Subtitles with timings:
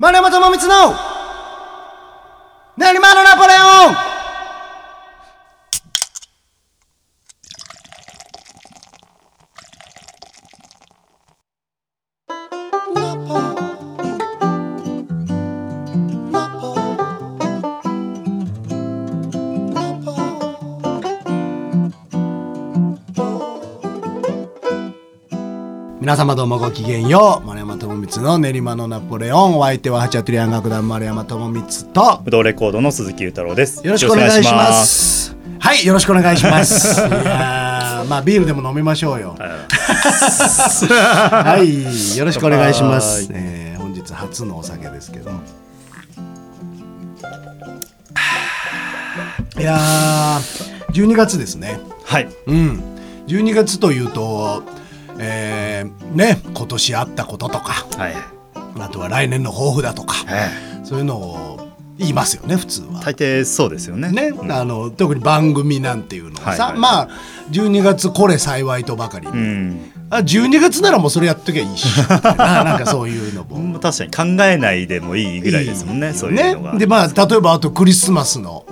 [0.00, 0.96] 丸山智光の
[2.78, 4.10] 練馬のナポレオン。
[26.00, 27.46] 皆様どうもごきげんよう。
[28.10, 33.86] 丸山智光の練馬のナポレオンお相手はハチャトリアン楽団丸山智光とブドウレコードの鈴木裕太郎です。
[33.86, 35.36] よろしくお願いします。
[35.60, 37.00] はいよろしくお願いします。
[37.08, 39.36] まあビールでも飲みましょうよ。
[39.38, 39.68] は
[41.62, 42.16] い。
[42.18, 43.28] よろしくお願いします。
[43.28, 45.30] 乾、えー本日初のお酒ですけど。
[49.56, 51.78] いやー12月ですね。
[52.04, 52.28] はい。
[52.46, 52.82] うん。
[53.28, 54.79] 12月というとえー
[56.12, 58.14] ね今年あったこととかはい。
[58.78, 60.48] あとは来年の抱負だとかえ
[60.84, 63.00] そういうのを言いますよね普通は。
[63.04, 64.10] 大抵そうですよね。
[64.10, 67.08] ね、うんあの特に番組なんていうのはさ、はいはいまあ
[67.50, 69.92] 12月これ幸いとばかりに、うん。
[70.08, 73.56] あ12月ならもうそれやっときゃいいし ななんかそういうのも。
[73.56, 76.08] うん確かに考えないでもいいぐらいですもんね。
[76.08, 76.78] いいよそういうのが。
[76.78, 78.64] でまあ例えばあとクリスマスの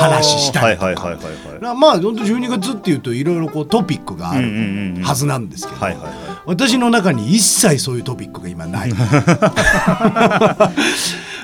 [0.00, 1.20] 話したりとかはいはいはいは
[1.60, 1.76] いはい。
[1.76, 6.12] まあ本当12月っていうといろいろこうトピックがあうんうんうんうんるはずなんですけど、はいはいはい。
[6.46, 8.90] 私の中に一切そういうトピックが今ない。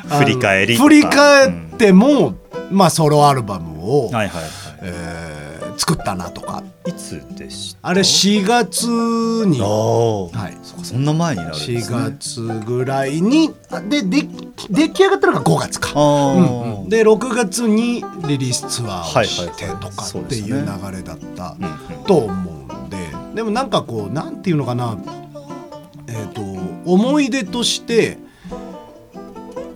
[0.08, 0.76] 振り返り。
[0.76, 2.34] 振り返っても、
[2.70, 4.50] まあソロアルバムを、うんはいはいはい。
[4.82, 5.40] えー
[5.76, 7.88] 作ったなとかいつでした？
[7.88, 8.86] あれ4月
[9.46, 10.48] に、あはあ。
[10.48, 11.78] い、そそんな前になるんですね。
[11.78, 14.28] 4月ぐらいにあでで
[14.68, 15.92] 出来上がったのが5月か。
[15.94, 16.88] あうん。
[16.90, 21.68] で6月にリリースツアーをしてとかっていう流れだったうんう
[22.02, 22.96] んと思うんで
[23.34, 24.96] でもなんかこうなんていうのかな
[26.08, 26.42] えっ、と
[26.84, 28.18] 思い出として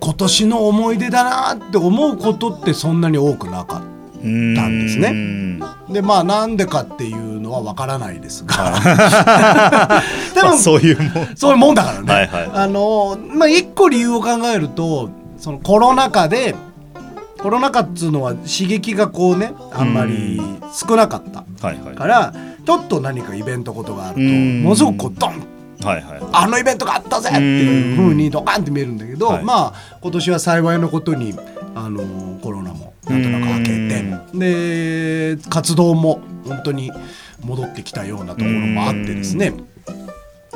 [0.00, 3.94] 今年の思い出だなって思うことってそんなに多くなかった。
[4.24, 4.54] ん
[4.86, 5.60] ですねうん
[5.90, 8.72] でまあなんでかっていうのはわからないですが
[10.34, 11.36] でまあもそういうもん。
[11.36, 12.12] そういうもんだからね。
[12.12, 16.54] はいはいあのまあ一個理由を考えるとそのコロナ禍で
[17.42, 20.40] コロナ禍っつうのは刺激がこうねあんまり
[20.72, 21.94] 少なかったはいはい。
[22.64, 24.62] ちょっと何かイベントことがあるとうん。
[24.62, 25.46] ものすごくこうドン。
[25.82, 26.20] はいはい。
[26.32, 29.44] あのイベントがあったぜっていう風にドカンって見えるんだけど、はい。
[29.44, 31.34] まあ今年は幸いのことに
[31.74, 33.64] あのコロナもなんとなく明け
[34.34, 36.90] てで活動も本当に
[37.44, 39.52] 戻ってきたようなところもあってですね。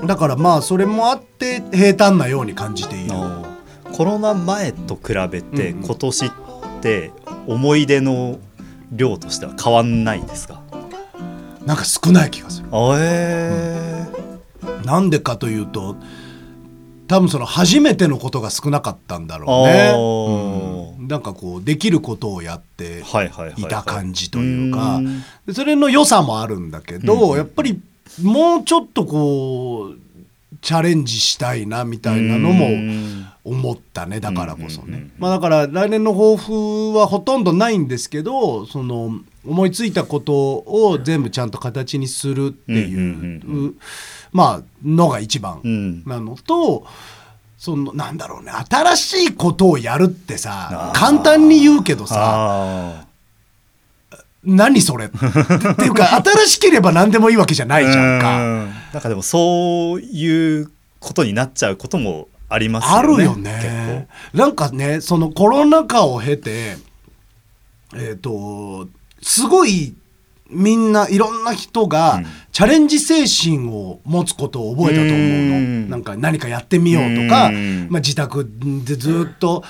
[0.06, 3.14] だからまあそれもあって平坦なように感じている。
[3.92, 6.30] コロナ前と比べて今年っ
[6.80, 7.10] て
[7.46, 8.38] 思い出の
[8.92, 10.57] 量としては変わんないですか？
[11.68, 12.68] なんか少ない気がする。
[12.72, 14.06] あえ
[14.86, 15.96] なんでかというと
[17.08, 19.92] 多分その初めてのことが少なかったんだろうあね。
[19.94, 20.98] ー。
[20.98, 21.08] うん。
[21.08, 25.00] なんかこうできることをやってはいた感じというか
[25.52, 27.36] それの良さもあるんだけど、うん。
[27.36, 27.78] やっぱり
[28.22, 29.96] もうちょっとこう
[30.62, 33.26] チャレンジしたいなみたいなのもうん。
[33.44, 34.86] 思ったねだからこそね。
[34.86, 35.12] うんうんうんうん。
[35.18, 43.36] まあだから来年の抱負はほとんどないんですけどその思いついたことを全部ちゃんと形にするってい
[43.68, 43.74] う,、
[44.32, 46.86] まあのが一番うんなのと。
[47.60, 53.04] そのなんだろうね新しいことをやるってさ簡単に言うけどさあ
[54.44, 55.06] 何それ？
[55.10, 55.16] って
[55.82, 58.38] いうか新しければ何でもいいわけじゃないじゃんうか。
[58.38, 60.70] んなんかでもそういう
[61.00, 64.06] ことになっちゃうこともありますよねあるよね。
[64.32, 66.76] なんかねそのコロナ禍を経て
[67.96, 68.86] えっ、と
[69.22, 69.94] すごい
[70.50, 72.26] みんないろんな人がうん。
[72.50, 75.16] チャレンジ精神を持つことを覚えたと思うの。
[75.16, 75.18] う
[75.60, 75.90] ん。
[75.90, 77.86] なんか何かやってみようとか、うん。
[77.88, 78.50] まあ、自宅
[78.84, 79.62] でずっと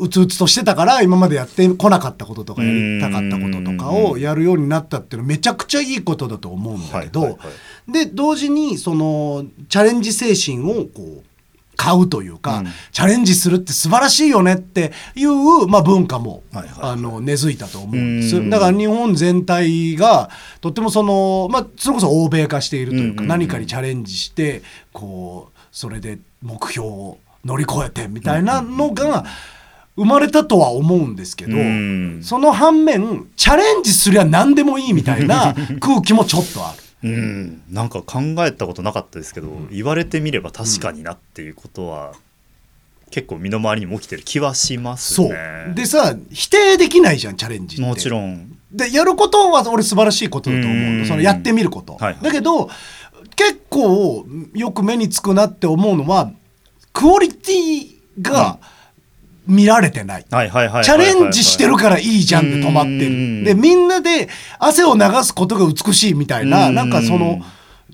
[0.00, 7.38] うつうつとしてたから今までやってこなかったこととかやりたかったこととかをやるようになったっていうのはめちゃくちゃいいことだと思うんだけど、
[7.86, 11.33] で同時にそのチャレンジ精神をこう
[11.76, 12.66] 買うというか、うん。
[12.92, 16.90] チャレンジするって素晴らしいよねっていう、まあ、文化も、はいはいはい。
[16.92, 18.36] あの根付いたと思うんです。
[18.36, 18.50] うん。
[18.50, 24.62] だから日本全体がとってもその、まあ、それこそ欧米化しているというか、何かにチャレンジして
[24.92, 29.24] こうそれで目標を乗り越えてみたいなのが
[29.96, 32.20] 生まれたとは思うんですけど、うん。
[32.22, 36.83] その反面チャレンジすりゃ何でもいいみたいな空気もちょっとある。
[37.04, 42.14] うん、なんか考えたことなかったですけど、言われてみれば確かになっていうことは、
[43.10, 45.68] 結構身の回りにも起きてる気はしますそね。
[45.70, 45.74] う。
[45.74, 47.84] でさ否定できないじゃんチャレンジって。
[47.84, 48.58] もちろん。
[48.72, 52.22] でやることは俺素晴らしいことだと思うそのやってみること、はいはい。
[52.24, 52.68] だけど
[53.36, 56.32] 結構よく目につくなって思うのは
[56.92, 57.88] クオリティ
[58.20, 58.58] が
[59.46, 60.26] 見られてない。
[60.30, 60.84] はいはいはいはいはい。
[60.84, 63.54] チャレンジしてるからいいじゃんで止まってうんる。
[63.54, 67.40] で、みんなで汗を流すことが美しいみたいな、うんなんかその、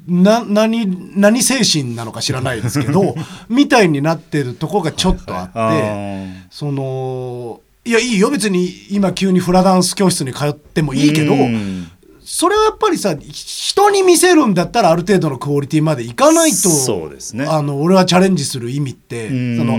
[0.06, 3.14] な、何、何精神なのか知らないですけど、
[3.48, 6.46] みたいになってるとこがちょっとあって、はいはい。
[6.50, 11.90] その、いや、いいよ、別に今急にフラダンス教室に通ってもいいけど、うん
[12.32, 17.44] それはやっぱりさ人に見せるんだったらある程度のクオリティまでいかないとそうですね。
[17.44, 19.58] あの俺はチャレンジする意味ってうん。
[19.58, 19.78] その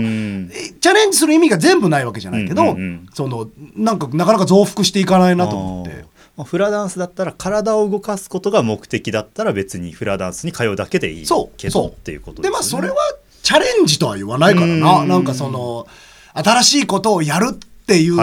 [0.52, 2.76] えチャレンジする意味が全部ないわけじゃないけど、
[3.14, 6.04] そのなんかなかなか増幅していかないなと思って。
[6.44, 11.26] フラダンスだったら体を動かすことが目的だったら別にフラダンスに通うだけでいい
[11.56, 12.50] けどっていうことですよね。
[12.50, 12.96] でまあそれは
[13.42, 14.98] チャレンジとは言わないからな。
[14.98, 15.08] うん。
[15.08, 15.86] なんかその
[16.34, 18.16] 新しいことをやるっていう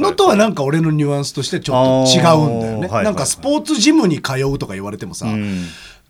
[0.00, 3.04] のとはなんか俺のニュアンスとしてちょっと違うんだよね。
[3.04, 5.64] なんかスポーツジムに通うとか言われてもさ、うん。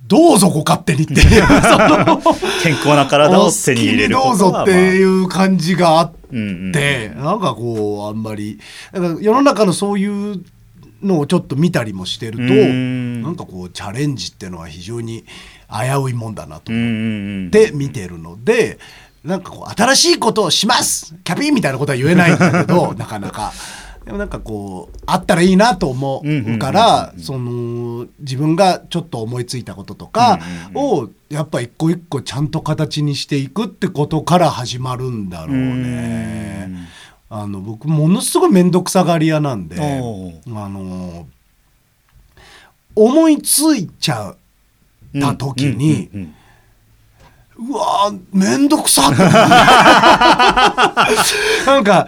[0.06, 1.20] どうぞご勝手にっていう
[2.62, 7.24] 健康な体を手に入れるどうぞっていう感じがあって、うんうん。
[7.24, 8.58] なんかこうあんまり。
[8.92, 10.42] なんか世の中のそういう
[11.02, 13.22] のをちょっと見たりもしてると、うん。
[13.22, 15.24] なんかこうチャレンジっていうのは非常に
[15.68, 16.94] 危ういもんだなとうんうん思う
[17.44, 18.78] んって見てるので。
[19.26, 21.14] なんかこう新しいことをします。
[21.25, 23.52] キャピーみたいなことは言えないんだけど なかなか。
[24.05, 30.38] でもなんかこうあったらいいなと思うからその自分がちょっと思いついたこととか
[30.75, 36.70] をやっぱ一個一個ちゃんと形にしていくってことから始まるんだろうね。
[37.28, 41.26] あの僕ものすごい面倒くさがり屋なんでおあの
[42.94, 44.37] 思いついちゃっ
[45.20, 46.08] た時に、
[47.58, 49.10] うわーめんどくさ
[51.66, 52.06] なんか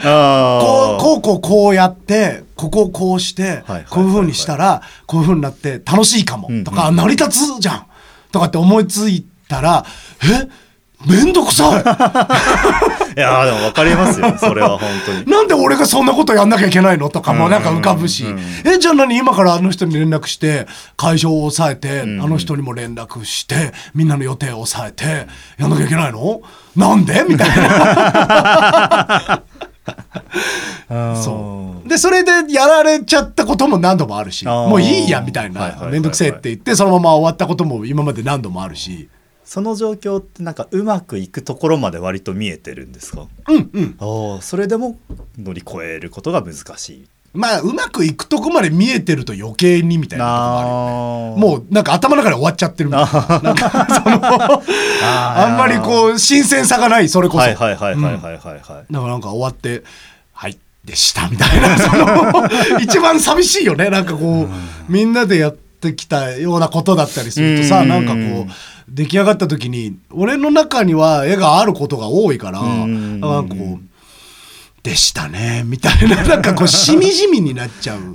[0.60, 6.48] こうこうこうこうやってここをこうしてはいこういうふうにしたらこういうふうになって楽しいかも。
[6.50, 6.64] うん。
[6.64, 7.86] とか成り立つじゃん。
[8.30, 9.84] とかって思いついたら
[10.22, 10.48] え？
[11.06, 11.84] めんどくさい
[13.18, 14.32] いやーでも分かりますよ。
[14.38, 15.26] それは本当に。
[15.26, 17.08] なんで俺がそんなことやんなきゃいけないの？
[17.10, 18.24] とかもなんか浮かぶし、
[18.64, 19.16] え、じゃあ何？
[19.16, 25.26] 今からあの人に連絡して、会場を抑えて、んあの人にも連絡して、みんなの予定を抑えて、
[25.58, 26.42] やんなきゃいけないの？
[26.76, 27.24] なんで？
[27.28, 29.42] みたいな。
[31.16, 31.88] そう。
[31.88, 35.60] で、それでやられちゃったことも何度もあるし、もういいやみたいな。
[35.60, 35.92] はいはいはいは、い。
[35.94, 39.08] めんどくせえって言って、そのまま終わったことも今まで何度もあるし、
[39.50, 43.26] その状況ってなんかうまくいくところまで割と見えてるんですか？
[43.48, 43.96] うんうん。
[43.98, 44.98] ああそれでも
[45.38, 47.04] 乗り越えることが難しい。
[47.32, 51.34] まあ、うまくいくとこまで見えてると余計にみたいなとこもあるよね。
[51.36, 53.40] あもうなんか頭の中で終わっちゃってるみたいな。
[53.42, 54.62] なんかその
[55.02, 57.38] あんまりこう新鮮さがないそれこそ。
[57.38, 58.60] はいはいはいはいはいうんはいはい。
[58.60, 59.82] だからなんか終わって
[60.34, 61.78] 「はいでした」みたいな。
[61.78, 62.48] その
[62.80, 63.88] 一番寂しいよね。
[63.88, 67.88] なんかこうみんなでやってきたようなことだったりするとさうん。
[67.88, 68.52] なんかこう
[68.88, 73.20] 出来上がった時に俺の中には絵があることが多いからん。
[73.20, 73.80] なんかこう
[74.82, 78.14] 「でしたね」みたいな なんかこうしみじみになっちゃう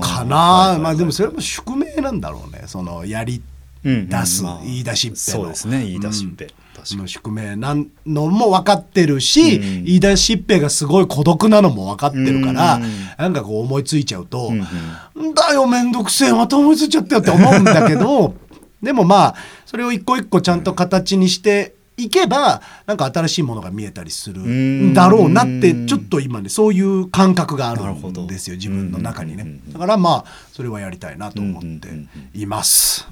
[0.00, 3.42] かな、まあでもそれも宿命なんだろうねそのやり
[3.84, 5.16] うんうん出す、まあ言い出しっぺの。
[5.16, 6.50] そうですね言い出しっぺ、うん
[6.96, 9.84] の宿命なんのも分かってるし、うん。
[9.84, 12.82] 言い出しっぺがすごい孤独なのも分かってるから、うん。
[13.18, 14.48] なんかこう思いついちゃうと
[15.14, 15.34] 「うんん。
[15.34, 18.34] だよめんどくせえまた思いついちゃったよ」って思うんだけど
[18.82, 19.34] でもまあ
[19.66, 29.60] それを一個一個ちゃんと形にしていけばなんか新しいものが見えたりするんだろうなってちょっと今ねそういう感覚があるんですよ自分の中にね。
[29.72, 31.88] だからまあそれはやりたいなと思って
[32.34, 33.06] います。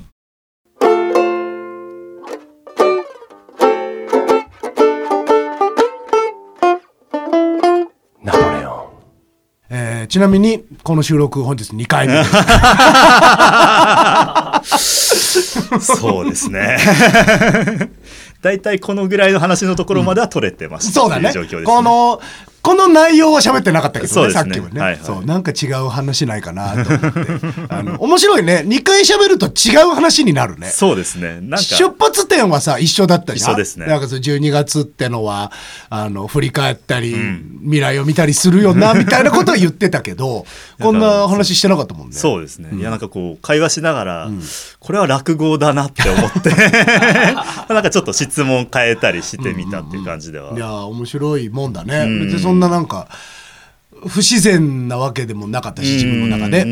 [10.09, 12.15] ーちなみにこの収録本日2回目。
[12.15, 12.25] で
[14.79, 15.69] す。
[15.81, 16.79] そうですね。
[18.41, 21.31] 大体このぐらいの話のところまでは取れてましたそうだね。
[21.31, 21.77] っていう状況ですね。
[21.77, 22.21] この
[22.62, 24.33] この内容は喋ってなかったけどねね。
[24.33, 25.00] さっきもね、はいはい。
[25.03, 27.19] そうなんか違う話ないかなと思って。
[27.69, 28.65] あの面白いね。
[28.67, 30.69] 2回喋ると違う話になるね。
[30.69, 31.41] そうですね。
[31.41, 31.59] なんか。
[31.59, 33.50] 出発点はさ一緒だったじゃん。
[33.53, 33.87] 一緒ですね。
[33.87, 35.53] なんかその12月ってのは
[35.91, 37.15] あの振り返ったり、
[37.62, 40.45] 未来を見たりするよなみたいなことは言ってたけど
[40.81, 42.17] こんな話してなかったもんね。
[42.17, 44.31] そうですね、いやなんかこう会話しながら、
[44.79, 46.50] これは落語だなって思って。
[47.73, 52.27] なんかちょっと質問変えたりしてみたっていう感じでは、いや面白いもんだね、ん。
[52.27, 53.09] 別にそんななんか
[54.07, 56.64] 不自然なわけでもなかったし自分の中で。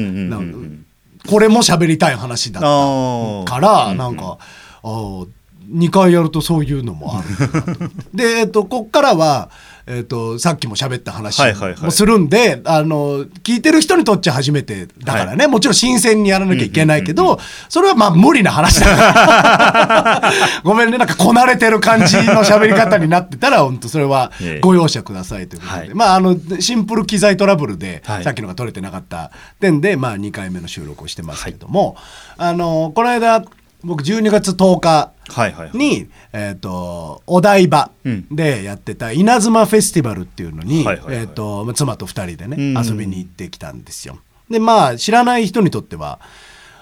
[1.26, 4.38] これも喋りたい話だったから、うんなんか、
[4.82, 5.26] ああ
[5.68, 7.90] 2回やるとそういうのもある。
[8.14, 9.50] で、えっと、こっからは、
[9.88, 11.80] えっと、さっきも喋った話はいはいはい。
[11.80, 17.38] もするんで、あの聞いてる人にとっちゃ初めてだからね、もちろん新鮮にやらなきゃいけないけど、
[17.68, 18.86] それはまあ無理な話だ。
[18.86, 18.96] か
[20.26, 20.32] ら
[20.64, 20.98] ごめんね。
[20.98, 25.90] なんかこなれてる感じの喋り方になってたら本当それはご容赦くださいということで、はい。
[25.94, 28.24] まああのシンプル機材トラブルで、はい。
[28.24, 31.96] さっきのが取れてなかった点で、まあ、2回目の収録をしてますけれども、
[32.38, 33.44] あのこの間
[33.82, 35.76] 僕12月10日はいはいはい。
[35.76, 38.26] に、えー、とお台場うん。
[38.30, 41.16] でやってた稲妻フェスティバルっていうのに、はいはいはい。
[41.16, 42.84] えー、とまあ妻と2人でね、うん。
[42.86, 44.18] 遊びに行ってきたんですよ。
[44.50, 46.20] でまあ知らない人にとっては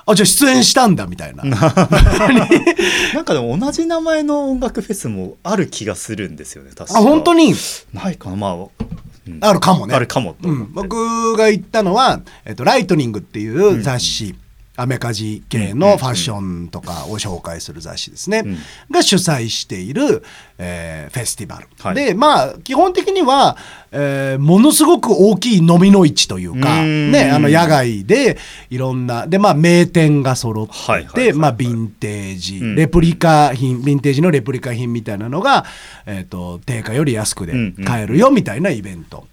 [0.07, 1.45] あじゃあ出演したんだみたいな。
[3.15, 6.99] なんかでも同じ名前の音楽フェスもある気がするんですよね確か。
[6.99, 7.55] あ本当に？
[7.95, 9.39] ないかなまあ、うん。
[9.41, 9.95] あるかもね。
[9.95, 10.49] あるかもと。
[10.49, 10.73] うん。
[10.75, 14.35] 僕が行ったのは、えっと「ライトニング」っていう雑誌、
[14.77, 18.59] アメカジ系のファッションとかを紹介する雑誌ですね、うん。
[18.91, 20.25] が主催している、
[20.59, 21.95] えーフェスティバル、はい。
[21.95, 23.57] でまあ基本的には、
[23.93, 27.13] えーものすごく大きい飲みの市というか、うん。
[27.13, 28.37] ね、あの野外で
[28.71, 30.67] いろんなで、まあ、名店が揃っ
[31.15, 32.75] て、まあ、ヴィンテージ、うん。
[32.75, 35.65] レプリカ品ヴィンテージのレプリカ品みたいなのが、
[36.07, 39.27] えー、と定価より安くで買えるよみたいなイベント。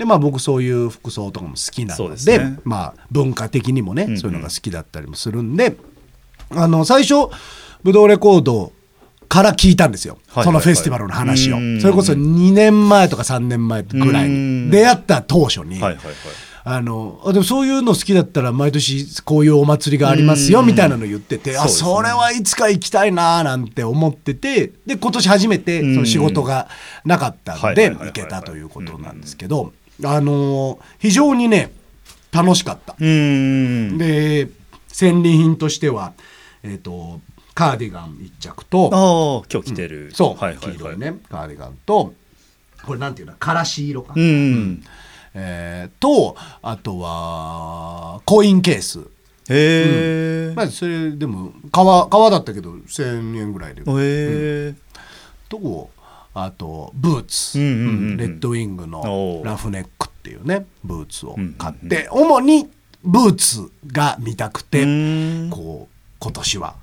[0.00, 2.58] でまあ僕そういう服装とかも好きなのでね。
[2.64, 4.18] まあ文化的にもね、うんうん。
[4.18, 5.76] そういうのが好きだったりもするんで
[6.48, 7.30] あの最初
[7.82, 8.72] ブドウレコード
[9.28, 11.58] から聞いたんですよ、はいそのフェスティバルの話を。
[11.58, 16.14] うんそれこそ2年前とか3年前ぐらいうんに出会った当初に、はいはいはい。
[16.62, 21.90] あのあでもそういうの好きだったら毎年こういうお祭りがありますようんみたいなの言っててあそうですね。
[21.90, 26.68] それはいつか行きたいななんて思っててで今年初めてうんその仕事が
[27.04, 29.72] なかったんではいはいはいはい行けたということなんですけど
[30.04, 31.72] あの非常にね
[32.32, 32.94] 楽しかった。
[32.98, 34.48] で
[34.88, 36.12] 戦利品としては、
[36.62, 37.20] えー、と
[37.54, 40.76] カーディガン1着と今日着てる、そう、はいはいはい。
[40.76, 42.14] 黄色いねカーディガンと
[42.84, 44.82] これなんていうのからし色か、うん。
[45.34, 49.00] えーとあとはコインケース。
[49.52, 53.82] へえ、まあそれでも革革だったけど1,000円ぐらいで。
[53.82, 54.74] へえ
[55.48, 55.90] と
[56.34, 58.16] あとブーツ、うんうんうんうん。
[58.16, 62.68] レッドウィングおのーラフネックっていうねブーツを買っうんて、主に
[63.02, 65.50] ブーツが見たくて、うん。
[65.50, 66.74] こう今年は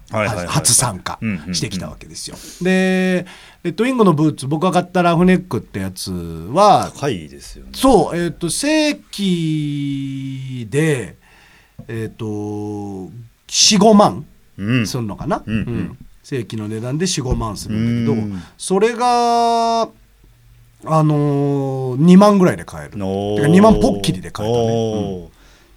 [0.48, 1.56] 初参加うんうんうん。
[1.56, 2.36] してきたわけですよ。
[2.62, 3.26] で
[3.64, 7.72] レッドウィングのブーツ僕が買ったラフネックってやつは高いですよね。
[7.74, 11.18] そうえっ、と正規で
[11.88, 14.26] えっ、と45万
[14.58, 14.88] うん。
[14.88, 15.54] するのかな、うん。
[15.54, 15.98] うん
[16.28, 18.44] 正規の値段で45万するんだけど、うん。
[18.58, 19.88] それがあ
[20.84, 23.02] のー、2万ぐらいで買える。
[23.02, 25.30] おてか2万ポッキリで買えたね、おー。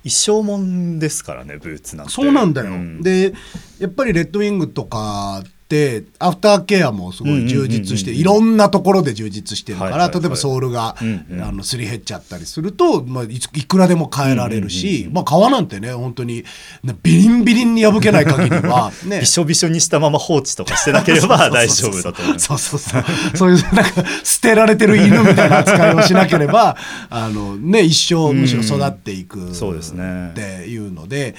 [0.03, 2.13] 一生もんですからねブーツなんて。
[2.13, 3.01] そうなんだよ、ん。
[3.01, 3.33] で
[3.79, 16.45] やっぱりレッドウィングとかってアフターケアもすごい充実して、いろんなところで充実してるから、例えばソールが、あのすり減っちゃったりすると、まあ、いついくらでも変えられるし、まあ、革なんてね本当に
[16.83, 19.21] ねビリンビリンに破けない限りは ね。
[19.21, 23.05] びしょびしょにしたまま放置とかしてなければ大丈夫だと思いますそうそうそう。
[23.37, 26.77] そういうなんか捨てられてる犬みたいな扱いをしなければ
[27.11, 30.31] あの、ね、一生むしろ育っていくそうですね。
[30.31, 31.37] っていうので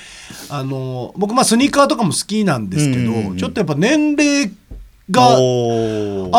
[0.49, 4.20] あの僕まあスニーカーとかも好きなんですけど、ちょっとやっぱ年齢
[5.09, 5.35] が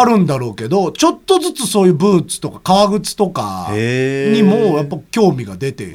[0.01, 5.95] あるんだろうけどちょっとずつそういうブーツとか革靴とかにもやっぱ興味が出て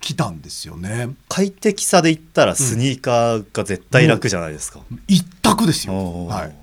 [0.00, 1.10] きたんですよね。
[1.28, 6.26] 快適さで言ったらスニーカーが絶対楽じゃないですか、一択ですよ。
[6.26, 6.56] はい。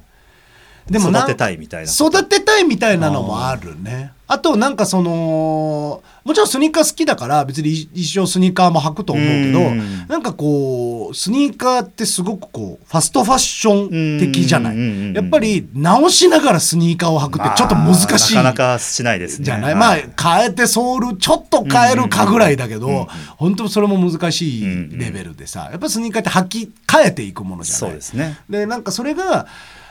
[0.91, 10.07] でもな育てたいみたいな育てたいみたいなのもあるねあとなんかそのもちろんスニーカー好きだから別に一生スニーカーも履くと思うけどうん。
[10.07, 14.77] なんかこうスニーカーってすごくこうファストファッション的じゃない。
[14.77, 18.35] うんやっぱり直しながらスニーカーを履くってちょっと難しい。
[18.35, 19.45] まあなかなかしないですね。
[19.45, 20.07] じゃない、はい。
[20.07, 24.65] まあ変えてソールちょっと変えるかぐらいだけど、本当それも難しい
[24.97, 27.79] レベルでさやっぱスニーカーって履き替えていくものじゃない。
[27.79, 28.37] そうですね。
[28.49, 29.47] でなんかそれが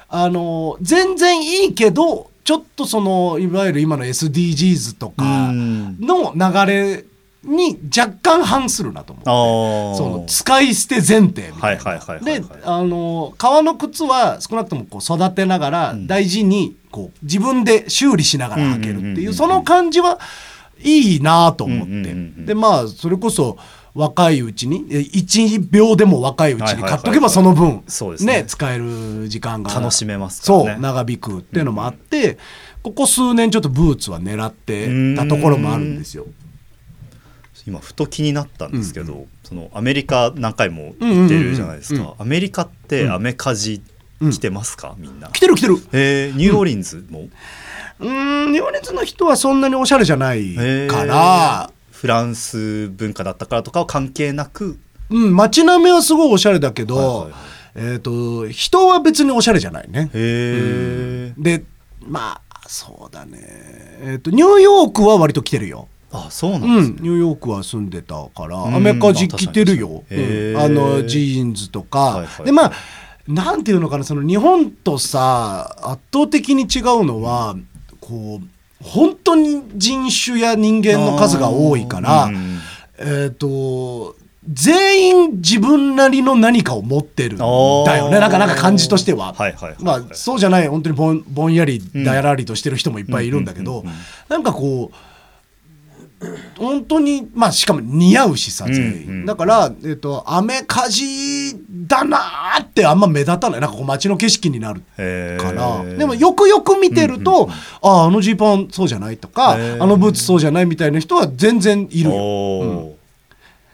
[0.08, 5.98] あの全然いいけどちょっとそのいわゆる今の SDGs とかうん。
[6.00, 7.04] の流れ
[7.42, 9.98] に若干反するなと思って。
[9.98, 12.00] その使い捨て前提みたいな。
[12.20, 16.06] ではいあの革の靴は少なくともこう育てながらん。
[16.06, 20.18] 大事にこう自分で修理しながら履けるっていうその感じは
[20.82, 23.58] いいなと思って、でまあそれこそ
[23.94, 28.44] 若いうちにえ1秒でも若いうちに買っとけばその分そうですね。
[28.46, 32.38] 使える時間が楽しめますそう長引くっていうのもあって、
[32.82, 36.26] ここ数年ちょっとブーツは狙ってたところもあるんですよ。
[37.66, 43.82] 今ふと気になったんですけど、そのアメリカ何回も行ってるじゃないですか、アメリカってアメカジ
[44.20, 45.28] 来てますか、みんな。
[45.28, 45.76] 来てる来てる。
[45.92, 47.28] えー、ニューオーリンズも、
[48.00, 50.56] うーんニューオーリンズの人はそんなにおしゃれじゃない
[50.88, 51.70] から、
[52.00, 54.78] フランス文化だったからとかは関係なく。
[55.10, 57.92] うん、街並みはすごいおしゃれだけど、はいはいはい。
[57.92, 60.10] えっ、と人は別におしゃれじゃないね。
[60.14, 61.62] へえ、で
[62.00, 63.38] まあそうだね。
[64.00, 65.88] えっ、とニューヨークは割と来てるよ。
[66.10, 70.02] あそうなんうん、ですね、ニューヨークは住んでたから、うんアメカジ着てるよ、
[70.54, 72.46] まああのジーンズとか、はいはい。
[72.46, 72.72] でまあ
[73.28, 77.56] なんていうのかなその日本とさ圧倒的に違うのは
[78.00, 82.58] こう本当に人種や人間の数が多いから、うん。
[82.98, 84.16] えっ、と
[84.48, 88.18] 全員自分なりの何かを持ってるんだよね。
[88.18, 89.34] なんかなんか感じとしては。
[89.34, 89.82] はいはいはいはい。
[89.82, 93.90] まあそうじゃない本当にぼんぼんやりだらりとしてる人もいっぱいいるんだけどうん。
[94.28, 95.09] なんかこう
[96.58, 99.26] 本当にまあしかも似合うしさ全員、うんうん。
[99.26, 103.60] だから、えっとアメカジだなーってあんま目立たない。
[103.60, 104.82] なんかこう街の景色になる
[105.38, 105.82] から。
[105.84, 107.48] でもよくよく見てると、
[107.82, 110.12] あああのジーパンそうじゃないとかあのブー。
[110.12, 112.16] ツそうじゃないみたいな人は全然いるよ。
[112.16, 112.94] おー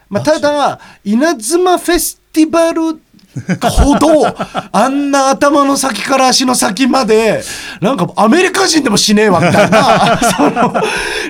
[0.09, 2.97] まあ、ただ稲妻フェスティバル
[3.61, 4.35] ほど
[4.71, 7.43] あんな頭の先から足の先まで
[7.81, 10.19] なんかアメリカ人でもしねえわみたいな。
[10.37, 10.73] その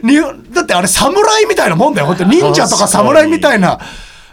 [0.04, 0.18] に
[0.52, 2.08] だってあれ侍みたいなもんだよ。
[2.08, 3.80] 本当忍者とか侍みたいな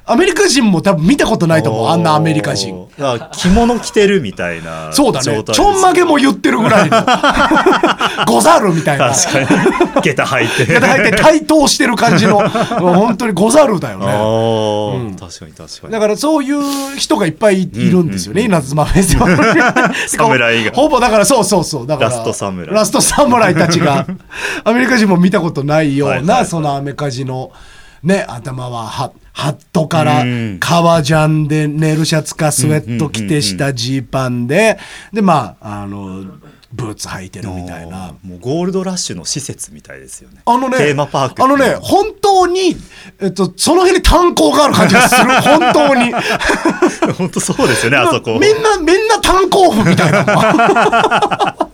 [0.06, 1.86] アメリカ人も多分見たことないと思う。
[1.88, 2.88] あんなアメリカ人。
[3.32, 5.42] 着物着てるみたいなそうだね。
[5.42, 6.96] ちょんまげも言ってるぐらいの。
[8.28, 9.12] ござるみたいな。
[9.12, 10.02] 確かに。
[10.02, 10.80] 下駄履いて。
[10.80, 12.46] 大体対等してる感じの。
[12.78, 14.06] 本当にござるだよね。
[14.06, 15.16] うん。
[15.16, 15.92] 確かに確かに。
[15.92, 20.72] だからそういう人がいっぱいいるんですよね、稲妻フェスティバル侍が。
[20.76, 21.86] ほぼだからそうそうそう。
[21.86, 22.74] だからラスト侍。
[22.74, 24.06] ラスト侍たちが。
[24.64, 26.46] アメリカ人も見たことないような、はいはいはい。
[26.46, 27.50] そのアメカジの
[28.04, 34.78] ね頭はハハットからうん革ジャンでネルシャツかスウェット着てしたジーパンで
[35.12, 36.24] でまああの
[36.74, 38.14] ブーツ履いてるみたいな。
[38.24, 42.76] もうゴールドラッシュの施設みたいですよねあのね、テーマパークあのね、本当に、
[43.20, 45.30] えっと、その辺に炭鉱がある感じがする。
[45.40, 46.12] 本当に。
[47.16, 51.56] 本当そうですよねあそこみんな、みんな炭鉱夫みたいな。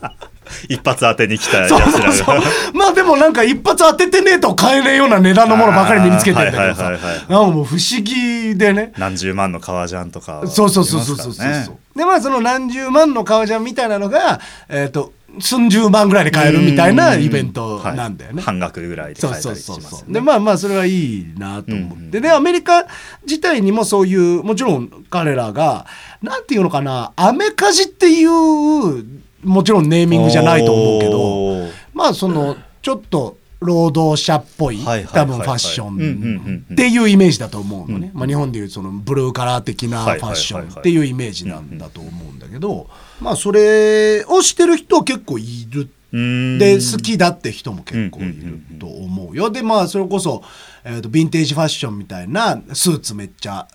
[0.68, 1.92] 一発当てに来たやつそうらが。
[1.92, 2.38] そうそう。
[2.74, 6.90] まあでもなんか一発当ててねえと買えねえような値段のものばかり身につけてるんだけどさ。
[7.28, 8.92] もう不思議でね。
[8.98, 18.36] 何十万の革ジャンとかそうそうそうそうそうそう、でまあその何十万の革ジャンみたいなのが、えっ、と、数十万ぐらいで買えるみたいなイベントなんだよね。
[18.36, 18.44] はい。
[18.44, 20.12] 半額ぐらいでそう買えたりしそうそうますよねそう。
[20.12, 22.86] でまあまあそれはいいなと思って、でアメリカ
[23.22, 25.86] 自体にもそういうもちろん彼らが
[26.22, 29.04] なんていうのかなアメカジっていう
[29.44, 34.78] もちろんネーミングじゃないと思うけどまあそのちょっと労働者っぽい
[35.12, 42.88] 多分ファッションっていうイメージだと思うのね、まあ、日本でいうそのブルーカラー的なファッションっていうイメージなんだと思うんだけど
[43.20, 49.50] まあそれをしてる人は結構いるうーんで好きだって人も結構いると思うよ。
[49.50, 50.42] でまあそれこそ、
[50.84, 53.68] えー、とヴィンテージファッションみたいなスーツめっちゃ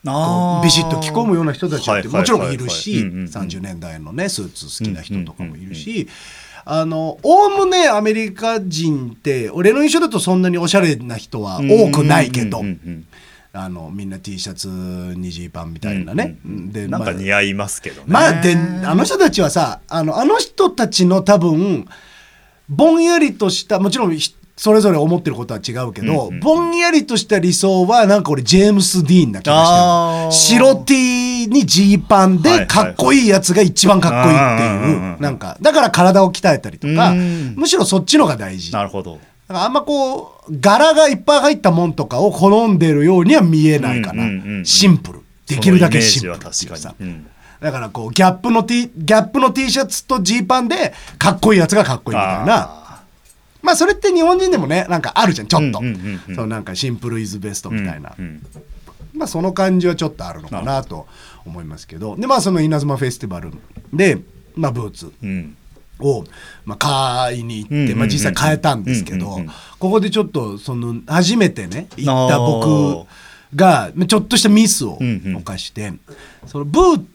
[0.64, 3.30] ビシッと着込むような人たちだってもちろんいるしはいはいうんうんうん。
[3.30, 6.08] 30年代のねスーツ好きな人とかもいるし。
[6.68, 12.64] あのおおむねアメリカ人って俺の印象だとそんなにおしゃれな人は多くないけど
[13.54, 16.72] あのみんな T シャツにジーパンみたいなね、うんうんうん。
[16.74, 18.08] でなんかまあ似合いますけどね。
[18.08, 21.88] まあであの人たちはさあのあの人たちの多分
[22.70, 35.14] ぼんやりとしたもちろんひそれぞれ思ってることは違うけど、うんうんぼんやりとした理想はなんか俺ジェームス・ディーンな気がしてる白 T にジーパンでかっこいいやつが一番かっこいいってうんうんうんうん。
[35.16, 35.58] いうなんか。
[35.62, 37.54] だから体を鍛えたりとかうん。
[37.58, 38.72] むしろそっちのが大事。
[38.72, 39.20] なるほど。
[39.48, 44.66] あんまこう柄がいっぱい入ったもんとかを好んでるようには見えないかな、うんうんうんうん。
[44.66, 45.20] シンプル。
[45.48, 47.28] できるだけシンプルそのイメージは確かに、うん
[47.60, 52.56] だからこうギャップの T ギャップの T シャツとジーパンでかっこいいやつがかっこいいみたいな。
[52.56, 53.04] あ
[53.62, 58.42] まあそれって日本人でもねなんかあるじゃんちょっと、うんうんうんうんそうなんかシンプルイズベストーみたいな、うんうん
[59.14, 61.08] まあその感じはちょっとあるのかなと
[61.46, 62.18] 思いますけど。
[62.18, 63.52] でまあその稲妻フェスティバル
[63.94, 64.20] で、
[64.56, 65.56] まあ、ブーツうん。
[66.00, 66.26] を、
[66.66, 73.08] まあ、買いに行って、うんうんうんまあ、実際買えたんですけど、うんうんうんここでちょっとその初めてね行ったあ僕
[73.56, 74.98] がちょっとしたミスを
[75.38, 75.94] 犯して、
[76.48, 77.06] そのブーツ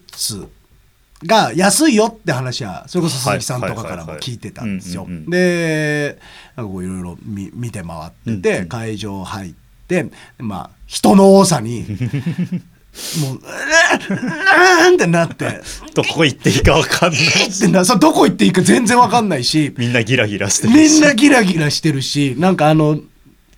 [1.25, 5.07] が安いよって話はそれこそ鈴木さんとかからも聞いてたんですよ。
[5.27, 6.17] で
[6.55, 9.53] なんかこういろいろ見見て回ってて、うんうん会場入っ
[9.87, 10.05] て
[10.39, 11.85] まあ人の多さに
[13.21, 15.61] もう「うーん」ってなって。
[15.93, 22.99] どこ行っていいか分かんないってなそうどこ行っていいか全然わかんないしみんなギラギラしてるみんなギラギラしてるしなんかあの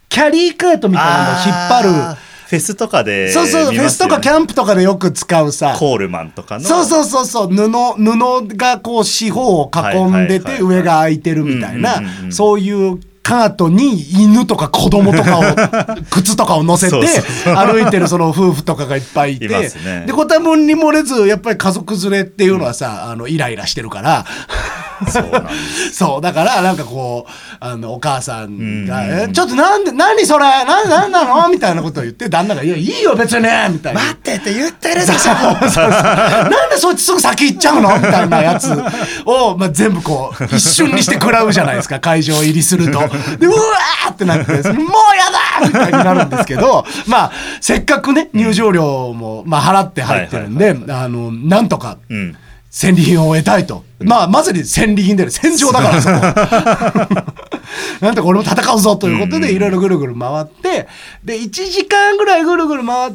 [0.09, 1.55] キャリーカートみたいなのを引っ
[1.93, 2.17] 張る
[2.53, 5.75] フェスとかでそうそう、フェスとかキャンプとかでよく使うさ。
[5.79, 6.61] コールマンとかの。
[6.63, 12.31] そうそうそうそう布布がこう四方を囲んでて上が空いてるみたいなうんうんうんうん。
[12.31, 15.43] そういうカートに犬とか子供とかを
[16.11, 16.95] 靴とかを乗せて
[17.55, 19.47] 歩いてるその夫婦とかがいっぱいいて。
[19.47, 20.03] ね。
[20.05, 24.25] でご多分に漏れずやっぱり家族連れっていうのはさ、あのイライラしてるから。
[25.91, 29.09] そうだからなんかこうあのお母さんが「うん。
[29.11, 31.47] えちょっとなんで何それななんなの?
[31.49, 33.39] 」みたいなことを言って旦那が「いやいいよ別に」
[33.71, 34.01] みたいな。
[34.01, 35.89] 待ってって言ってるでしそうそうそう。
[35.89, 37.95] なんでそいつすぐ先行っちゃうの？
[37.95, 38.71] みたいなやつ
[39.25, 41.99] を、まあ、全部こう一瞬にして食らうじゃないですか。
[41.99, 42.99] 会場入りすると。
[43.39, 44.63] でうわーってなって「もうや
[45.61, 52.35] だ!」みたいになるんですけどまあせっかくね入場料も、まあ、払って入ってるんで、あのなんとかうん
[52.75, 56.01] 戦利品を得たいと、まあまさに戦利品で戦場だから。
[56.01, 57.33] そこ
[58.01, 60.87] なんとか俺も戦うぞということでいろいろぐるぐる回って
[61.23, 63.13] で1時間ぐらいぐるぐる回っ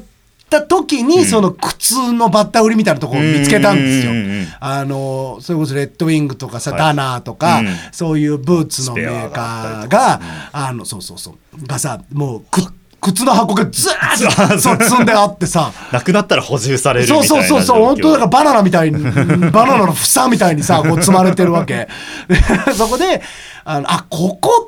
[0.48, 4.12] た時にその靴のバッタ売りみたいなところを見つけたんですよ。
[4.60, 6.78] あのそれこそレッドウィングとかさ、はい。
[6.78, 7.76] ダナーとか、うん。
[7.90, 10.20] そういうブーツのメーカーが
[10.52, 11.66] あのそうそうそう。
[11.66, 12.62] がさもうく
[13.00, 14.82] 靴の箱がずーっと そう。
[14.82, 15.72] 積んであってさ。
[15.92, 19.02] なくなったら補充されるみたそいうなそうそうそう本当だからバナナみたいに
[19.50, 21.88] バナナの房みたいにさこう積まれてるわけ。
[22.28, 22.38] で
[22.76, 23.22] そこで
[23.64, 24.66] あのあここ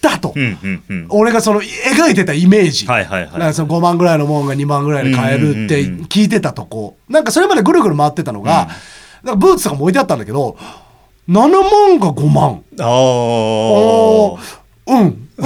[0.00, 1.06] だと、うんうんうん。
[1.10, 3.30] 俺がその描いてたイメージ、はいはいはい。
[3.32, 5.88] なんかその5万ぐらいのもんが2万ぐらいで買えるってうん。
[5.88, 6.96] うんうん聞いてたとこ。
[7.08, 8.68] なんかそれまでぐるぐる回ってたのが、
[9.22, 10.56] なんかブーツとかも置いてあったんだけど
[11.28, 12.60] 7万が5万。
[12.80, 14.38] あお
[14.92, 15.28] うん。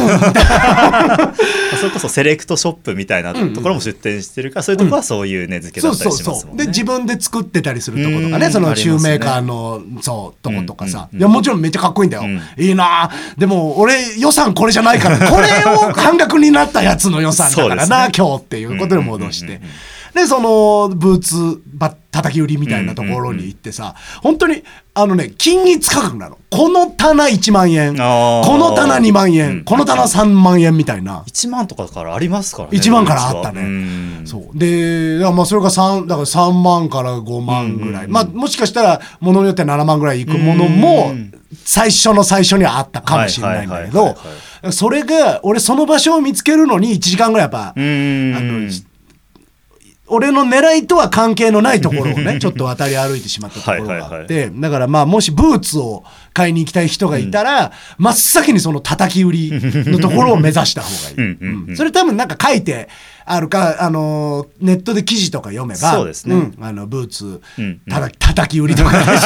[1.78, 6.64] それこそセレクトショップみたいなところも出店してるから、そういうところはそういう値付けだったりしますもんね。
[6.64, 8.46] で自分で作ってたりするとことかね。
[8.46, 8.52] うん。
[8.52, 11.18] そのシューメーカーのそうとことかさ、うん。
[11.18, 12.40] いやもちろんめっちゃかっこいいんだよ、うん。
[12.62, 13.10] いいな。
[13.38, 15.18] でも俺予算これじゃないから。
[15.18, 19.70] これを半額になったやつの予算だからな、そうです今日っていうことで戻して、うんうんうんうん
[20.16, 26.38] でそのブーツば叩き売りみたいなところに行ってさ、本当にあのね均一価格なの。
[26.50, 28.00] この棚1万円。
[28.00, 28.46] あー。
[28.46, 29.64] この棚2万円、うん。
[29.64, 31.22] この棚3万円みたいな。
[31.26, 32.78] 1万とかからありますからね。
[32.78, 33.60] 1万からあったね。
[33.60, 34.22] うん。
[34.26, 34.58] そう。
[34.58, 41.32] でまあそれが3だから3万から5万ぐらい、まあもしかしたらものによっては7万ぐらいいくものもうん
[41.64, 48.34] 最初の最初にはあったかもしれないんだけどはいはいはいはいそれが俺その場所を見つけるのに1時間ぐらいやっぱ、うん。
[48.34, 48.70] あの
[50.08, 56.04] 俺の狙いとは関係のないところをねちょっと渡り歩いてしまったところがあってだからまあもしブーツを
[56.36, 61.32] 買いに行きたい人がいたら、真っ先にその叩き売りのところを目指した方がいい。
[61.32, 62.90] うんそれ多分なんか書いて
[63.24, 66.36] あるか、あのーネットで記事とか読めばそうですね。
[66.36, 66.54] ん。
[66.60, 67.40] あのブーツ、
[67.88, 68.90] たた叩き売りとか。
[68.98, 69.16] で調べ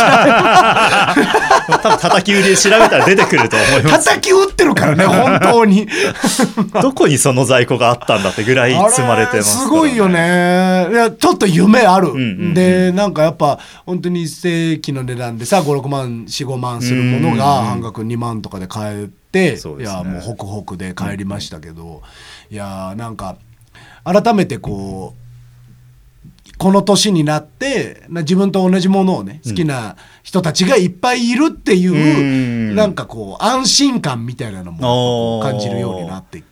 [1.82, 4.04] 多分叩き売りで調べたら出てくると思います。
[4.06, 5.86] 叩き売ってるからね 本当に。
[6.80, 10.08] どこにその在庫があったんだってぐらい積まれてますあから、すごいよ。
[10.08, 10.88] ね。
[10.90, 22.02] いやちょっと夢ある、でなんかやっぱ本当に正規の値段でさ56万45万するものが半額2万とかで買えて、いやもうホクホクで帰りましたけど、
[22.50, 23.36] いやなんか
[24.04, 25.20] 改めてこう
[26.58, 32.74] この年になってな自分と同じものをね好きな人たちがいっぱいいるっていう、うん。
[32.74, 36.44] なんかこう安心感みたいなのも感じるようになって。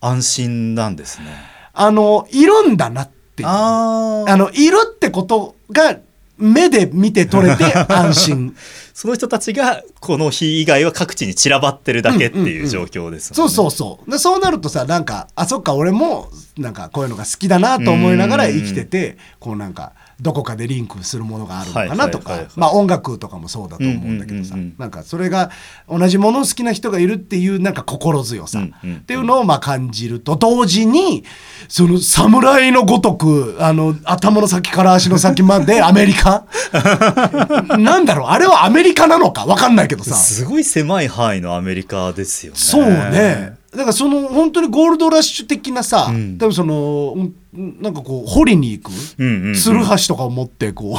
[0.00, 1.28] 安心なんですね。
[1.72, 3.48] あのいるんだなっていう。
[3.48, 5.98] ああのいるってことが
[6.36, 8.56] 目で見て取れて 安心。
[8.92, 13.46] その人たちがこの日以外は各地に散らばってるだけっていう状況ですもんね。
[13.46, 14.10] そうそうそう。
[14.10, 24.54] でそうなるとさなんかあそっか俺もなんかこういうのが好きだなと思いながら生きててこうなんかどこかでリンクするものがあるのかなとかまあ音楽とかもそうだと思うんだけどさ。
[24.78, 25.50] なんかそれが
[25.88, 28.60] 同じものを好きな人がいるっていうなんか心強さ。
[28.60, 31.24] っていうのをまあ感じると同時に
[31.68, 36.44] その侍のごとくあの頭の先から足の先まで アメリカ？
[37.78, 38.28] なんだろう？
[38.28, 39.46] あれはアメリカなのか？
[39.46, 40.14] 分かんないけどさ。
[40.14, 42.58] すごい狭い範囲のアメリカですよね。
[42.58, 43.56] そうね。
[43.74, 46.38] だからその本当にゴールドラッシュ的なさ、うん。
[46.38, 47.34] 多分そのうん
[47.80, 49.54] なんかこう掘りに行く、うんうんうん。
[49.54, 50.98] ツルハシとかを持ってこ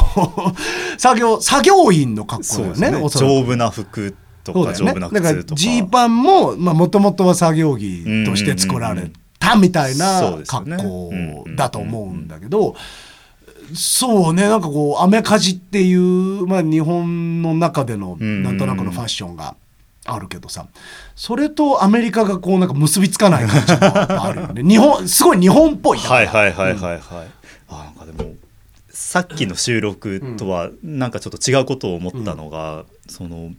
[1.00, 3.08] 作業作業員の格好だよねね。
[3.08, 5.60] 丈夫な服とか丈夫な靴とか。
[5.60, 11.12] ジーパンももともとは作業着として作られたみたいそな格好
[11.56, 12.74] だと思うんだけど
[13.74, 18.42] そうねなんかこうアメカジっていう、まあ、日本の中でのん。
[18.42, 19.56] なんとなくのファッションが
[20.06, 20.66] あるけどさ
[21.14, 24.62] それとアメリカがこうなんか結びつかない感じがあるよね。
[24.66, 27.00] 日本すごい日本っぽいはいはいはいはいはい。
[27.68, 28.34] あなんかでも
[28.90, 33.50] さっきの収録とはなんかちょっと違うことを思ったのが、その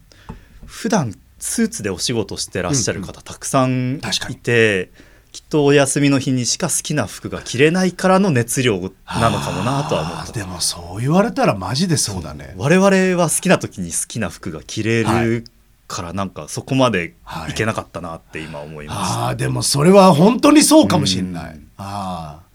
[0.65, 4.35] 普段スーツでお仕事してらっしゃる方たくさん確かに。
[4.35, 4.91] いて。
[5.37, 10.31] きっとお休みの日にしか好きな服が着れないからの熱量なのかもなとは思った。
[10.31, 12.55] でもそう言われたらマジでそうだね。
[12.57, 15.45] 我々は好きな時に好きな服が着れる
[15.87, 17.15] からなんかそこまで
[17.49, 21.67] いけなかったなって今思いました、ああでもそれは本当にそうかもしれない、うん。
[21.77, 22.47] ああ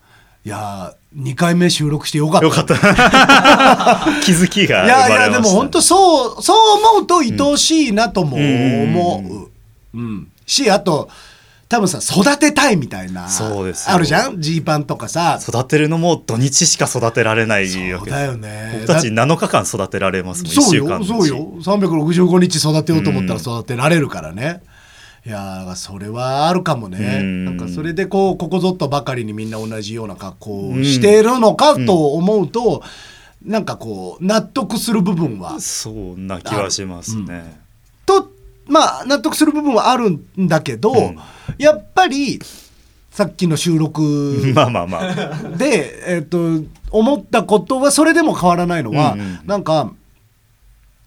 [0.44, 2.46] いや2回目収録してよかった。
[2.46, 2.74] よかった。
[4.24, 9.50] 気づきがいやいやでも本当そうそう思うと愛おしいなとも思
[9.94, 10.28] う、うん。
[10.46, 11.08] しあと
[11.72, 13.94] 多分さ育てたいみたいなそうですよ。
[13.94, 14.42] あるじゃん？
[14.42, 15.40] ジーパンとかさ。
[15.40, 18.04] 育てるのも土日しか育てられないわけ。
[18.04, 18.72] そうだよね。
[18.74, 21.54] 僕たち7日間育てられますもん1そうよそうよ。
[21.62, 24.62] 365日育てようと思ったら育てられるからね、
[25.24, 27.44] いやそれはあるかもね、うん。
[27.46, 32.82] なんかそれでこうここぞっとばかりにみんな同じような格好をしているのかと思うと、
[33.44, 35.58] なんかこう納得する部分は。
[35.60, 37.58] そんな気はしますね、
[38.04, 38.30] と
[38.66, 41.18] まあ納得する部分はあるんだけど、うん。
[41.58, 42.40] やっぱり
[43.10, 44.00] さっきの収録
[44.54, 45.56] まあまあまあ。
[45.56, 46.38] で、えっと
[46.90, 49.40] 思ったことはそれでも変わらないのは、うんうん。
[49.44, 49.92] なんか。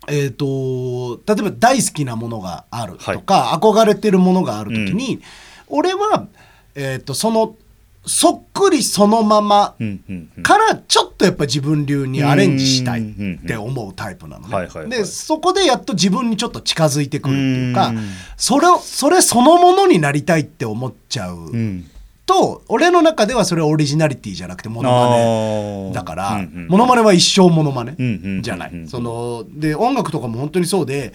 [0.08, 5.20] えー、と例えば大好きなものがあるとか、憧れてるものがある時に、
[5.68, 6.28] 俺は、
[6.76, 7.56] えー、とその
[8.08, 9.76] そっくりそのまま
[10.44, 13.14] からちょっとやっぱ自分流にアレンジしたいっ
[13.46, 14.68] て思うタイプなのね。
[14.90, 18.10] でそこでやっと自分にちょっと近づいてくるっていうかうん。
[18.38, 21.86] それをそれそのものになりたいって思っちゃううん。
[22.26, 31.14] と俺の中ではそれはオリジナリティじゃなくてモノマネだから、うんうんモノマネは一生モノマネじゃない、そので音楽とかも本当にそうで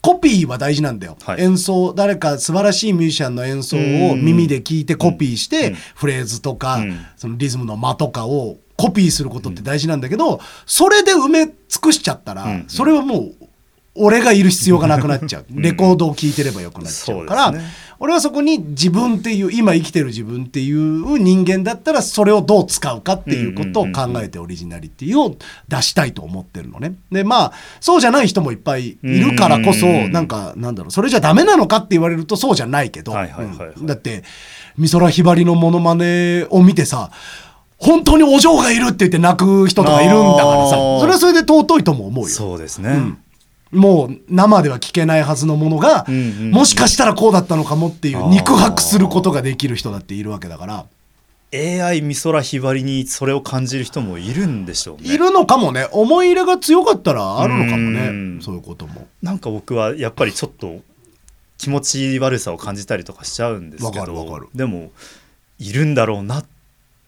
[0.00, 1.42] コピーは大事なんだよ、はい。
[1.42, 5.74] 演奏誰か素晴らしいミュージシャンの演奏を耳で聞いてコピーして、うん。
[5.94, 6.98] フレーズとか、うん。
[7.16, 12.64] そのリズムの間とかをコピーすることって大事なんだけど、それで埋め尽くしちゃったら、うん。
[12.66, 13.34] それはもう
[13.94, 15.44] 俺がいる必要がなくなっちゃう。
[15.50, 17.54] レコードを聴いてればよくなっちゃうから
[18.02, 25.36] 俺はそこに自分っていう今生きてる自分っていう人間だったらそれをどう使うかっていうことを考えてオリジナリティを
[25.68, 26.96] 出したいと思ってるのね。
[27.12, 34.24] でまあそうじゃない人もいっぱいいるからこそうんなんかなんだろうそれじゃダメなのかって言われるとそうじゃないけど、だって
[34.76, 37.12] 美空ひばりのモノマネを見てさ
[37.78, 42.30] 本当にお嬢がいるって言って泣く人とかいるんだからさそれはそれで尊いとも思うよ。
[42.30, 43.14] そうですね、
[43.72, 46.50] もう生では聞けないはずのものが、うんうんうん。
[46.50, 50.86] もしかしたらこうだったのかもっていう肉薄することができる人だっているわけだから。
[51.54, 55.14] AI 美空ひばりにそれを感じる人もいるんでしょうね。
[55.14, 55.88] いるのかもね。
[55.92, 58.36] 思い入れが強かったらあるのかもうん。
[58.38, 59.06] ねそういうことも。
[59.22, 60.80] なんか僕はやっぱりちょっと
[61.58, 64.48] 気持ち悪さを感じたりとかしちゃうんですけわかるわかどる。
[64.54, 64.90] でも
[65.58, 66.46] いるんだろうなっ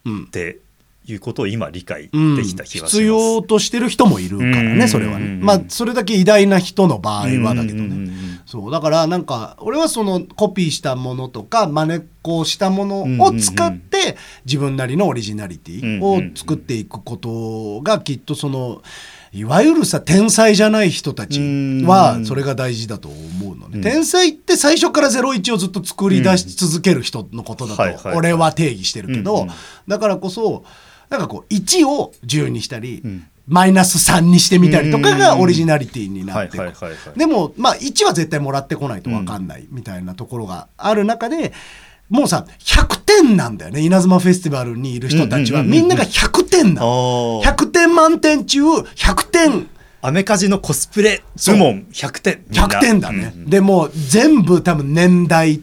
[0.05, 0.27] うん。
[0.29, 0.59] て
[1.07, 4.79] いうことを今理解うんできた気がします、必要としてる人もいるからうん。
[4.79, 5.27] ねそれはね。
[5.27, 5.41] うん。
[5.43, 8.13] まあそれだけ偉大な人の場合はだけどうんうんうんね
[8.47, 18.83] そうだからなんか俺はそのコピーしたものとか真似っこしたものを使って自分なりのオリジナリティを作っていくことがきっとその
[19.33, 21.41] いわゆるさ天才じゃない人たち
[21.85, 23.81] はそれが大事だと思うのね、うん。
[23.83, 29.49] 天才って最初から01をずっと作り出し続ける人のことだと俺は定義してるけどうんうん。
[29.89, 30.65] だからこそ
[31.19, 33.29] なんかこう1を10にしたり、ん。
[33.47, 36.59] マイナス3にしてみたりとかがオリジナリティになって
[37.15, 41.53] でもまあ1は絶対もらってこないと分かんないみたいなところがある中で
[42.09, 43.81] もうさ100点なんだよね。
[43.81, 45.61] 稲妻フェスティバルにいる人たちは。
[45.61, 45.83] うんうんうんうん。
[45.83, 47.43] みんなが100点なあのー。
[47.43, 49.69] 100点満点中100点。
[50.03, 51.87] アメカジのコスプレ部門。
[51.93, 52.45] 100点。
[52.49, 52.69] みんな。
[52.69, 53.51] 100点だね、うんうん。
[53.51, 55.61] でもう全部多分年代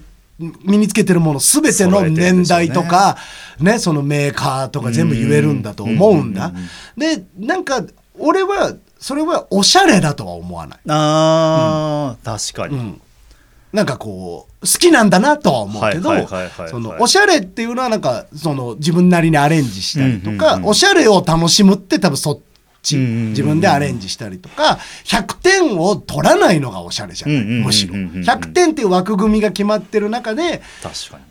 [0.63, 3.17] 身につけてるもの全ての年代とか
[3.59, 3.79] ね。
[3.79, 6.47] そのメーカーとか全部言えるんだと思うんだ。
[6.47, 7.83] うんうんうんでなんか
[8.19, 10.79] 俺はそれはおしゃれだとは思わない。
[10.87, 13.01] あー、確かに、うん。
[13.73, 16.11] なんかこう好きなんだなとは思うけど
[16.99, 20.69] おしゃれっていうのはなんかその自分なりにアレンジしたりとか、うんうんうん。
[20.69, 22.39] おしゃれを楽しむって多分そっ
[22.81, 27.93] ち、自分でアレンジしたりとか100点を取らないのがおしゃれじゃない、むしろ。
[27.95, 30.61] 100点っていう枠組みが決まってる中で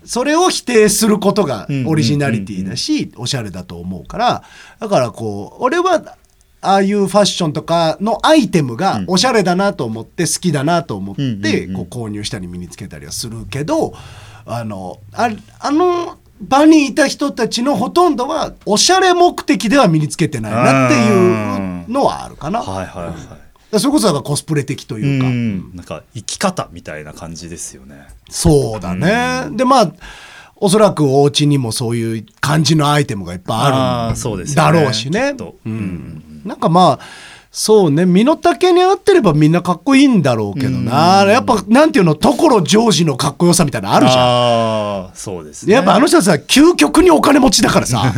[0.05, 4.43] それを否定することがオリジナリティだしおしゃれだと思うから。
[4.79, 6.17] だからこう俺は
[6.63, 13.93] ああいうファッションとかのアイテムがおしゃれだなと思って好きだなと思っうんてこう購入したり身につけたりはするけど
[14.45, 22.61] あのああの場にいた人たちのほとんどはおしゃれ目的では身につけてないなっていうのはあるかな。
[22.61, 23.13] はいはいは
[23.71, 25.27] い、それこそコスプレ的というか。
[25.27, 25.75] うん。
[25.75, 28.07] なんか生き方みたいな感じですよね。
[28.29, 29.55] そうだね。
[29.55, 29.91] で、まあ、
[30.55, 34.71] おそらくお家にもそういう感じのアイテムがいっぱいああるーそうですよね。
[34.73, 35.29] だろうしね。
[35.31, 35.55] きっと。
[35.65, 36.41] うん。
[36.45, 36.99] なんかまあ、
[37.53, 41.25] そうね、身の丈に合ってればみんなかっこいいんだろうけどな。
[41.27, 44.19] やっぱ、なんていうの、所ジョージのかっこよさみたいなのあるじゃん。
[44.19, 45.73] あーそうですね。
[45.73, 48.13] やっぱあの人はさ究極にお金持ちだからさ。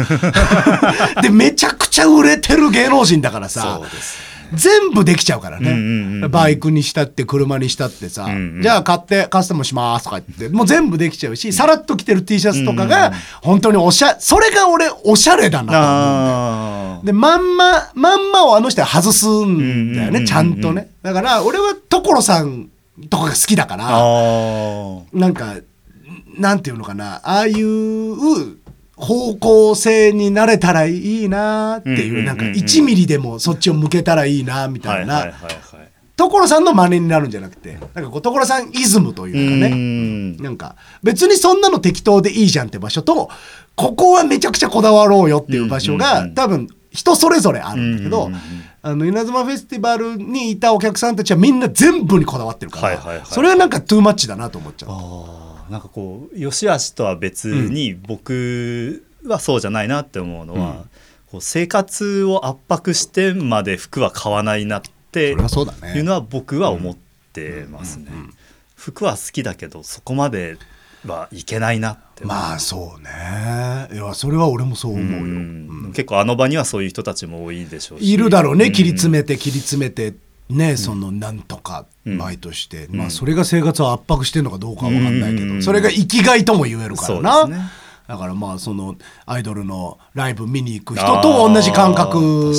[1.24, 3.80] でめちゃくちゃ売れてる芸能人だからさ。
[3.82, 8.62] そうです全部できちゃうからね、うんうんうんバイクにしたって車にしたってさ、んうん。
[8.62, 13.12] じゃあ買ってカスタムしますとか言ってもう全部できちゃうしさらっと着てる T シャツとかが
[13.42, 20.14] 本当におしゃそれが俺おしゃれだなとでまんままんまをあの人は外すんだようんうんうんうん。
[20.14, 20.90] ねちゃんとね。
[21.02, 22.70] だから俺は所さん
[23.10, 23.86] とかが好きだから
[25.14, 25.56] なんか
[26.38, 28.58] なんていうのかなああいう
[29.04, 35.34] 方向性になれたらいいなっていう,、なんか1ミリでもそっちを向けたらいいなみたいな、
[36.16, 40.38] 所さんの真似になるんじゃなくてなんかこう所さんイズムというかうねん。
[40.38, 43.30] なんか別にそんなの適当でいいじゃんって場所と
[43.76, 48.30] ここはめちゃくちゃこだわろうよっていう場所が、多分人それぞれあるんだけど、
[48.84, 55.53] あの稲妻フェスティバルにいたお客さんたちはみんな全部にこだわってるから、それはなんかトゥーマッチだなと思っちゃう。
[55.70, 60.76] なんかこう良し悪しとは別に僕はそうじゃないなって思うのは、うん。
[61.32, 65.94] こう生活を圧迫してまで服は買わないなってそれはそうだね。
[65.96, 66.98] いうのは僕は思っ
[67.34, 68.12] てますね。
[68.76, 70.58] 服は好きだけどそこまで
[71.06, 73.10] はいけないなってまあそうね。
[73.94, 75.22] いやそれは俺もそう思うよ、う
[75.88, 75.92] ん。
[75.94, 78.12] 結構あの場にはそういう人たちも多いでしょうし。
[78.12, 80.14] いるだろうね、切り詰めめて切り詰めて
[80.50, 82.18] ね、そのなんとかうん。
[82.18, 82.96] バイトして、ん。
[82.96, 85.64] まあそれが生活を圧迫してるのかどうかは分かんないけど、うん。
[85.64, 87.58] それが生きがいとも言えるからな、ね。
[88.08, 92.54] だからまあそのアイドルのライブ見に行く人と同じ感覚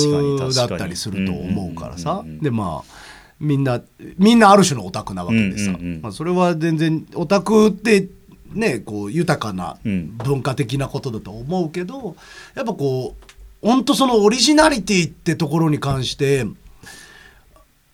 [0.55, 2.23] だったりすると思うからさ。
[2.25, 3.81] でまあみんな
[4.17, 8.07] みんなある種のオタクなわけでさ、まあ、それは全然オタクって
[8.53, 10.17] ねこう豊かなうん。
[10.17, 12.15] 文化的なことだと思うけど
[12.55, 16.45] やっぱこう本当そのオリジナリティってところに関して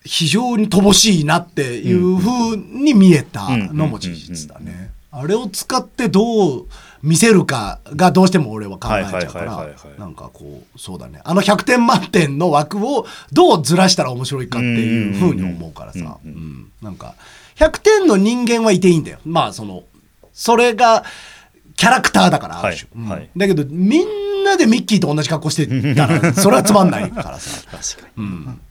[0.03, 4.91] 非常に乏しいなっていうふうに見えたのも事実だね。
[5.11, 6.67] あれを使ってどう
[7.03, 11.19] 見せるかがどうしても俺は考えちゃうからなんかこうそうだね。
[11.23, 16.17] あの100点満点の枠をどうずらしたら面白いかっていうふうに思うからさ、
[16.81, 17.15] なんか
[17.57, 19.19] 100点の人間はいていいんだよ。
[19.25, 19.83] まあその
[20.33, 21.03] それが
[21.75, 28.61] キャラクターだからある種、だけどみんなでミッキーと同じ格好してたらそれはつまんないからさ、 確かに、うん、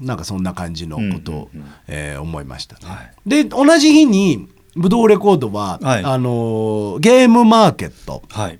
[0.00, 1.72] なんかそんな感じのことを、うんうんうん。
[1.88, 3.14] えー思いましたね、はい。
[3.26, 6.04] で同じ日にブドウレコードは、はい。
[6.04, 8.22] あのーゲームマーケット。
[8.28, 8.58] はい。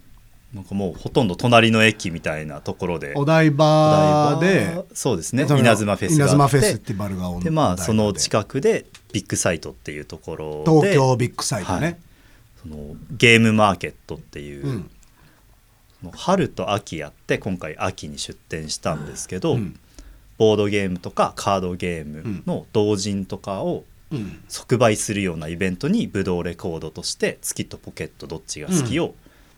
[0.54, 3.12] なんかもうほとんど隣の駅みたいなところで。
[3.16, 5.44] お台場で場そうですね。
[5.44, 10.90] 稲妻フェス稲妻フェスティバルがおでまあその近くでビッグサイトっていうところで。
[10.90, 11.96] 東京ビッグサイトね、はい。
[12.62, 14.90] そのゲームマーケットっていう、うん。
[16.12, 19.76] 春と秋やって今回秋に出店したんですけど、うん
[20.38, 24.40] ボードゲームとかカードゲームの同人とかをうん。
[24.48, 29.14] 即売するようなイベントにブドウレコードとして月とポケットどっちが好きを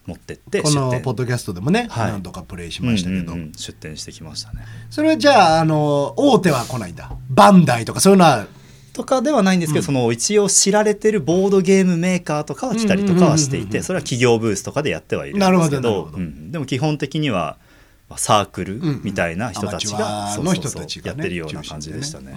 [0.06, 2.12] 持ってってこ出店、のポッドキャストでもね、はい。
[2.12, 8.46] 何度かプレイしましたけど、うんうんうん出店してきましたねそれはじゃああの大手は来ないんだバンダイとかそういうのは
[8.92, 16.10] とかではないんですけど、その一応知られてるボードゲームメーカーとかは来たりとかはしていうんうんうんうんてそれは企業ブースとかでやってはいるんですけど
[16.50, 17.65] でも基本的にはまあ
[18.16, 22.34] サークルみたいな人たちうんうんアマがそうそうそう人たちがねやってるような感じでしたね。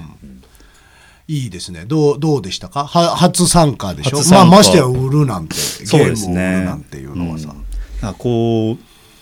[1.27, 1.86] いいですね。
[1.86, 2.86] どうどうでしたか？
[2.86, 4.17] は初参加でしょ？
[4.32, 7.65] まあましてや売るなんてゲそうームを売るなんていうのはさ、うん。
[8.01, 8.77] なんかこう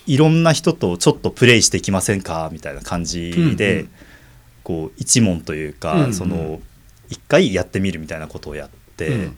[0.10, 2.50] いろんな人とちょっとプレイしていきませんか？
[2.54, 3.90] みたいな感じで、うんうん。
[4.64, 6.14] こう一問というか、うんうん。
[6.14, 6.62] その
[7.10, 9.38] 一回やってみるみたいなことをやって、うん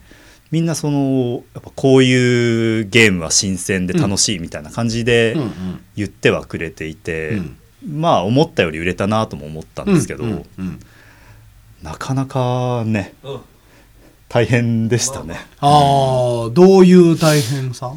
[0.52, 5.50] みんなそのやっぱこういうゲームは新鮮で楽しいみたいな感じでうんうん。
[5.96, 7.58] 言ってはくれていて、うん。
[8.02, 10.80] まあ思ったより売れたなとも思ったんですけど、うんうんうん。
[11.84, 13.14] なかなかね
[14.28, 15.40] 大変でしたね。
[15.60, 17.94] ああどういう大変さ？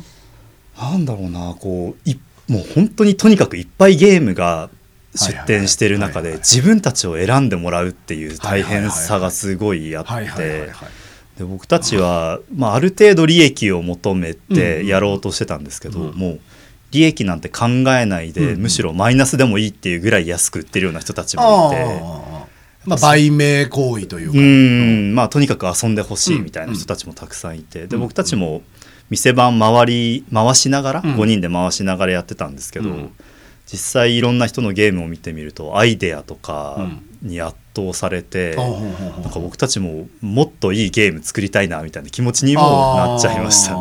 [0.80, 2.16] なんだろうなこうい
[2.48, 4.70] もう本当にとにかくいっぱいゲームが
[5.14, 10.74] 出展してる中で自分たちを選んでもらうっていう大変さがすごいあはいはいはいはいって
[11.38, 16.14] で僕たちは、まあ、ある程度利益を求めうんうんてやろうとしてたんですけど、うん。
[16.14, 16.40] もう
[16.90, 18.60] 利益なんて考えないで、うんうん。
[18.62, 21.82] むしろマイナスでもいいっていうぐらい安く売ってるような人たちもあいて。
[21.84, 22.46] あ
[22.84, 28.62] まあ売名行為といううかんまあとにかく遊んでほしいみたいな人たちもたくさんいて、で僕たちも
[29.08, 31.14] 店番回り回しながら、うん。
[31.14, 33.12] 5人で回しながらやってたんですけど、うん
[33.72, 36.90] 実際いろんな人のゲームを見てみるとアイデアとか
[37.22, 39.22] に圧倒されて、ほうほうほうほう。
[39.22, 43.78] なんか僕たちももっといいゲーム作りたいなみたいな気持ちにもなっちゃいましたね。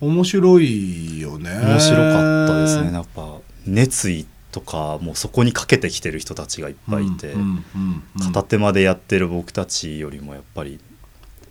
[0.00, 1.50] 面白いよね。
[1.50, 2.92] 面白かったですね。
[2.92, 7.34] やっぱ熱意とかもうそこにかけてきてる人たちがいっぱいいて、
[8.18, 10.80] 片手間でやってる僕たちよりもやっぱり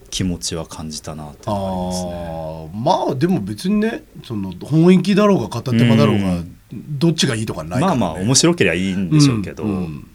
[0.09, 2.11] 気持ちは感じたなっていますね。
[2.11, 2.75] あー。
[2.75, 10.07] まあでも別にねその本域だろうが片手間だろうが、うんどっちがいいとかないから、ね、まあまあ面白ければいいんでしょうけど、んん。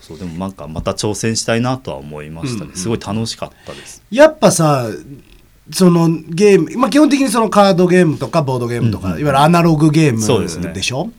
[0.00, 2.76] そうでもなんかまた挑戦したいなとは思いましたね、うん。
[2.76, 4.02] すごい楽しかったです。
[4.10, 4.86] やっぱさ
[5.72, 10.72] そのゲーム、まあ、基本的にそのカードゲームとかボードゲームとか、うんうんいわゆるアナログゲームそうですね。
[10.72, 11.10] でしょ？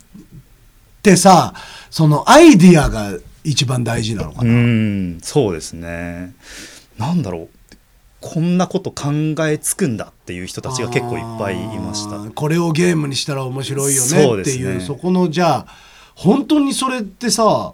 [1.03, 1.53] でさ
[1.89, 3.11] そのアイディアが
[3.43, 6.33] 一番大事なのかうな、んそうですね。
[6.97, 7.49] なんだろう
[8.19, 9.11] こんなこと考
[9.47, 12.31] えつくんだっていう人たちが結構いっぱいいました。
[12.31, 14.79] これをゲームにしたら面白いよねっていう。
[14.79, 15.67] ねそこのじゃあ
[16.15, 17.73] 本当にそれってさ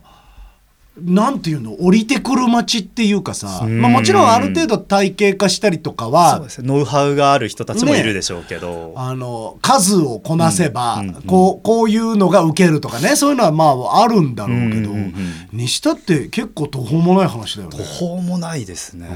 [1.01, 1.73] なんていうの？
[1.79, 3.81] 降りてくる街っていうかさ、うん。
[3.81, 11.15] まあ、もちろんある程度体系化したりとかはノウハウがある人たちもいるでしょうけど、あの数をこなせば、うんうん。
[11.15, 13.15] うんこうこういうのが受けるとかね。
[13.15, 15.13] そういうのはまああるんだろうけど、うんうん
[15.51, 15.57] うん。
[15.57, 17.77] にしたって結構途方もない話だよね。
[17.77, 17.83] 途。
[17.83, 19.07] 方もないですね、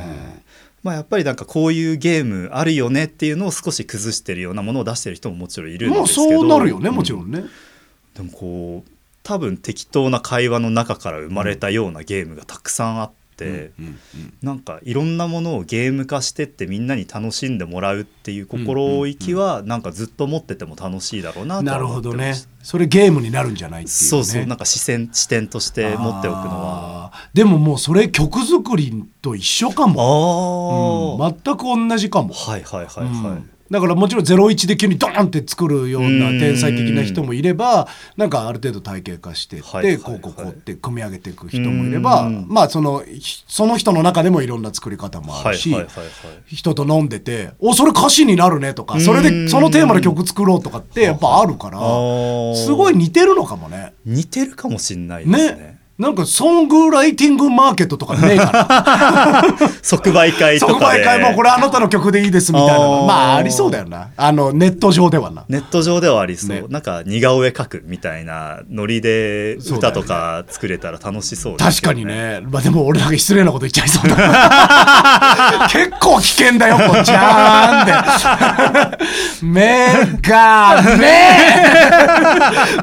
[0.88, 7.44] まあ、やっぱりなんかこういうゲームあるよねっていうのを少し崩してるようなものを出してる人ももちろんいるんですけどそうなるよねもちろうんね。
[8.16, 14.00] でもこう多分適当な会話の中から生まれたようなゲームがたくさんあって、うんうん
[14.42, 22.34] なんかいろんなものをゲーム化してってみんなに楽しんでもらうっていう心意気はなんかずっと持ってても楽しいだろうなとなるほどね。
[22.64, 27.14] それゲームになるんじゃないっていう、ね、そうそうなんか視線視点として持っておくのは。
[27.34, 31.36] でももうそれ曲作りと一緒かあも、あ、うん。
[31.44, 42.46] 全く同じかも、はいはいはいはい、うんだからもちろん01で急にドーンって作るような天才的な人もいればなんかある程度体系化してって、こうこうこうって組み上げていく人もいればうん。
[42.48, 45.76] まあそのひその人の中でもいろんな作り方もあるし、
[46.46, 51.80] 人と飲んでて「おそれ歌詞になるね」とかそれうんでそのテーマで曲作ろうとかってやっぱあるから
[52.56, 53.94] すごい似てるのかもね。
[54.06, 55.56] 似てるかもしんないですね。
[55.56, 59.44] ねなんかソングライティングマーケットとかねえから
[59.82, 61.00] 即売会と即かで。
[61.02, 62.88] 売会もこれあなたの曲でいいですみたいな。
[63.04, 64.10] まあありそうだよな。
[64.16, 65.44] あのネット上ではな。
[65.50, 66.66] ネット上ではありそう、ね。
[66.70, 78.98] なんか似顔絵描くみたいなノリで歌とか作れたら楽しそうです確かよにね、まあ、でも俺なんか失礼なこと言っちゃいそうだ 結構危険だよこっちゃーんって
[79.42, 79.88] メ
[80.22, 81.08] ガネ。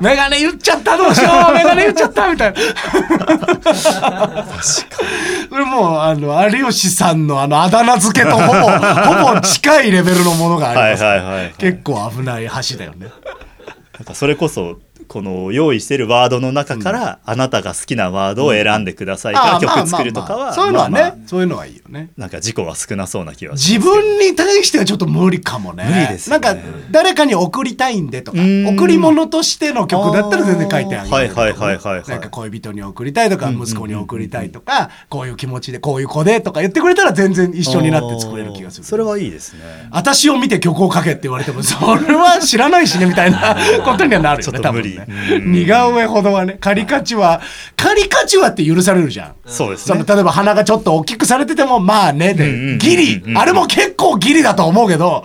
[0.00, 1.52] メガネ言っちゃったどうしよう。
[1.52, 3.03] メガネ言っちゃったみたいな
[5.48, 8.52] それもうあの有吉さんのあのあだ名付けとほぼ
[9.30, 11.54] ほぼ近いレベルのものがありはいます、はいはいはい。
[11.58, 13.08] 結構危ない橋だよね。
[13.98, 21.28] なんかそれこそこの用意してるワードの中から、あなたが好きなワードを選んでくださいから曲作るとかはそういうのはね、まあまあ。
[21.28, 22.10] そういうのはいいよね。
[22.16, 25.84] なんか事故は少なそうな気はし自分に対してはちょっと無理かもね。
[25.84, 26.46] 無理ですよね。
[26.46, 32.08] なんか誰かに送りたいんでとか贈り物としての曲だったら全然書いてあげるはいはいはいはいはい。
[32.08, 38.84] なんか恋人に送りたいとか息子に送りたいとかこういう気持ちでこういう子でとか言ってくれたら全然一緒になって作れる気がする。
[38.84, 39.60] それはいいですね。
[39.90, 45.06] 私を見て曲を書けって言われてもそれは知らないしねみたいなことにはなるよねちょっと無理ね。
[45.32, 45.52] うん。
[45.52, 47.40] 似顔絵ほどはねカリカチュア
[47.76, 49.34] カリカチュアって許されるじゃん。
[49.46, 50.04] そうですね。
[50.06, 53.22] 例えば鼻がちょっと大きくされててもまあねでギリ。
[53.36, 55.24] あれも結構ギリだと思うけど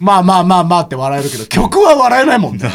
[0.00, 2.70] まあまあまあまあって笑えるけど曲は笑えないもんね。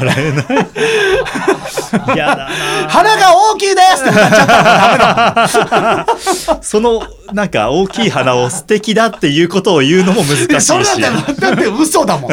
[2.15, 2.47] 嫌だな。
[2.89, 6.05] 鼻が大きいですって歌っちゃったらダメだ
[6.53, 7.01] もんその
[7.31, 12.31] なんか大きい花を素敵だっていうことを言うのも難しいいやそれしだってだって嘘だもん。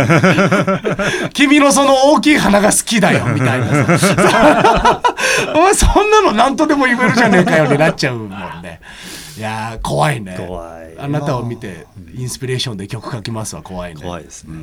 [1.32, 5.02] 君のその大きい鼻が好きだよみたいなさ。
[5.54, 8.30] お前そんなの何とでも言えるじゃねえかよになっちゃうもん
[8.62, 8.80] ね
[9.40, 10.36] いやー怖いね。
[10.38, 10.98] 怖い。
[10.98, 14.02] あなたを見てインスピレーションで曲書きますわ怖いね。
[14.02, 14.54] 怖いですね、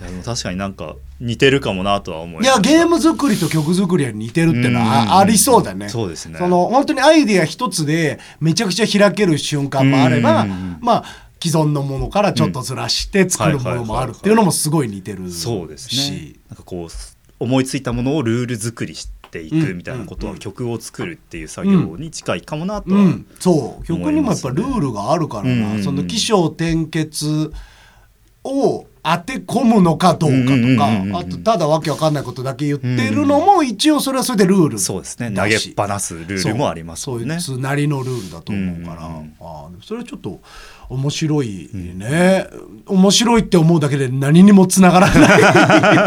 [0.00, 5.10] いやでも確かになんか似てるかもなとは思いいやゲーム作りと曲作りは似てるってのはうん。
[5.12, 5.88] あありそうだね。
[5.88, 6.40] そうですね。
[6.40, 10.78] その本当にアイデア一つでめちゃくちゃ開ける瞬間もあればうん。
[10.80, 11.04] まあ
[11.40, 15.42] 既存のものからちょっとずらして作るものもあるっていうのもすごい似てるし。
[15.42, 16.32] そうですね。
[16.48, 16.88] なんかこう
[17.38, 19.12] 思いついたものをルール作りして
[19.42, 23.84] いくみたいなことは曲を作るっていう作業に近いかもなとは、うん、そう。
[23.84, 27.52] 曲にもやっぱルールがあるからな、その起承転結
[28.42, 31.16] を当て込むのかどうかとうんうんうんうんかうん。
[31.16, 35.30] あとただわけわかんないことだけ言ってるのも一応それはそれでルールそうですね。
[35.30, 37.04] だ投げっしぱなすルールもありますね。
[37.38, 37.60] そういう。
[37.60, 39.34] なりのルールだと思うから、うんうんうん。
[39.40, 40.40] あそれはちょっと
[40.88, 42.46] 面白いね、
[42.86, 45.42] 面白いって思うだけで何にもつながらない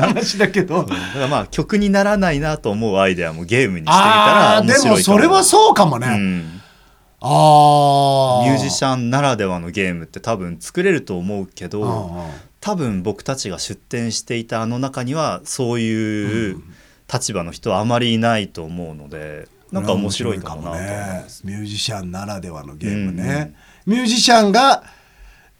[0.02, 0.84] 話だけど。
[0.84, 4.98] だからまあ曲にならないなと思うアイデアもゲームにしてみたあら面白いかも。
[4.98, 6.62] それはそうかもね、うん。
[7.20, 16.62] ああミュージシャンならではのゲームって多分作れると思うけど、うんうん多分僕たちが出展していたあの中にはそういう
[17.12, 20.78] 立場の人はあまりいないと思うのでなんか面白いかもなと。
[20.78, 23.56] ねミュージシャンならではのゲームね、
[23.86, 24.84] ミュージシャンが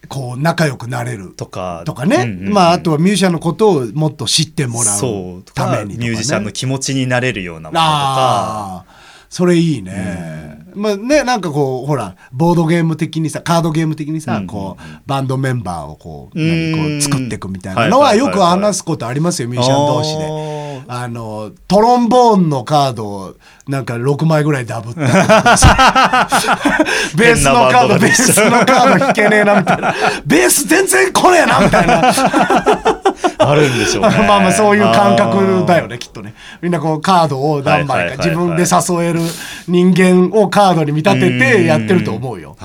[0.08, 1.34] こう仲良くなれる。
[1.36, 1.84] とか。
[1.86, 2.54] とかね、うんうんうん。
[2.54, 5.44] まああとはミュージシャンのことをもっと知ってもらう。
[5.54, 8.86] ためにね、ミュージシャンの気持ちになれるようなものとか。
[9.30, 10.47] それいいね、
[10.78, 16.72] まあねなんかこうほらボードゲーム的にさカードゲーム的にさ、うんこうバンドメンバーをこううん。
[16.72, 20.58] 何こう作っていくみたいなのはよく話すことありますよミュージシャン同士で。
[20.90, 23.36] あのトロンボーンのカードを
[23.68, 26.30] なんか6枚ぐらいダブったりとかさ。
[27.18, 29.94] ベースのカードベースのカード弾けねえなみたいな
[30.26, 32.97] ベース全然来ねえなみたいな
[33.38, 34.16] あるんでしょうね。
[34.28, 36.34] まあまあそういう感覚だよねきっとね。
[36.62, 39.20] みんなこうカードを何枚か自分で誘える
[39.68, 42.56] 人間をカードに見立ててやってると思うよ。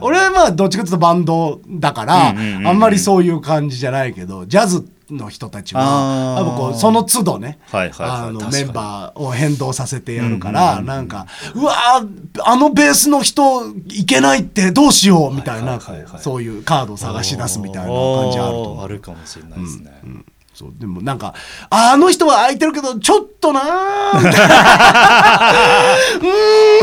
[0.00, 2.32] 俺はまあどっちかというとバンドだからあ
[2.72, 5.82] んまりそういう感じじゃないけどジャズの人たちは
[6.38, 6.44] あー。
[6.44, 8.20] やっぱこうその都度ねはいはいはい。
[8.28, 16.22] あのメンバーを変動させてやるからなんかうわーあのベースの人いけないってどうしようみたいなはいはいはいはい。
[16.22, 18.84] そういうカードを探し出すみたいな感じあると思う。
[18.84, 20.00] あるかもしれないですね、
[20.58, 20.72] そう。
[20.76, 21.34] でもなんか
[21.70, 24.56] あの人は空いてるけどちょっとなーみたいな。
[26.18, 26.22] う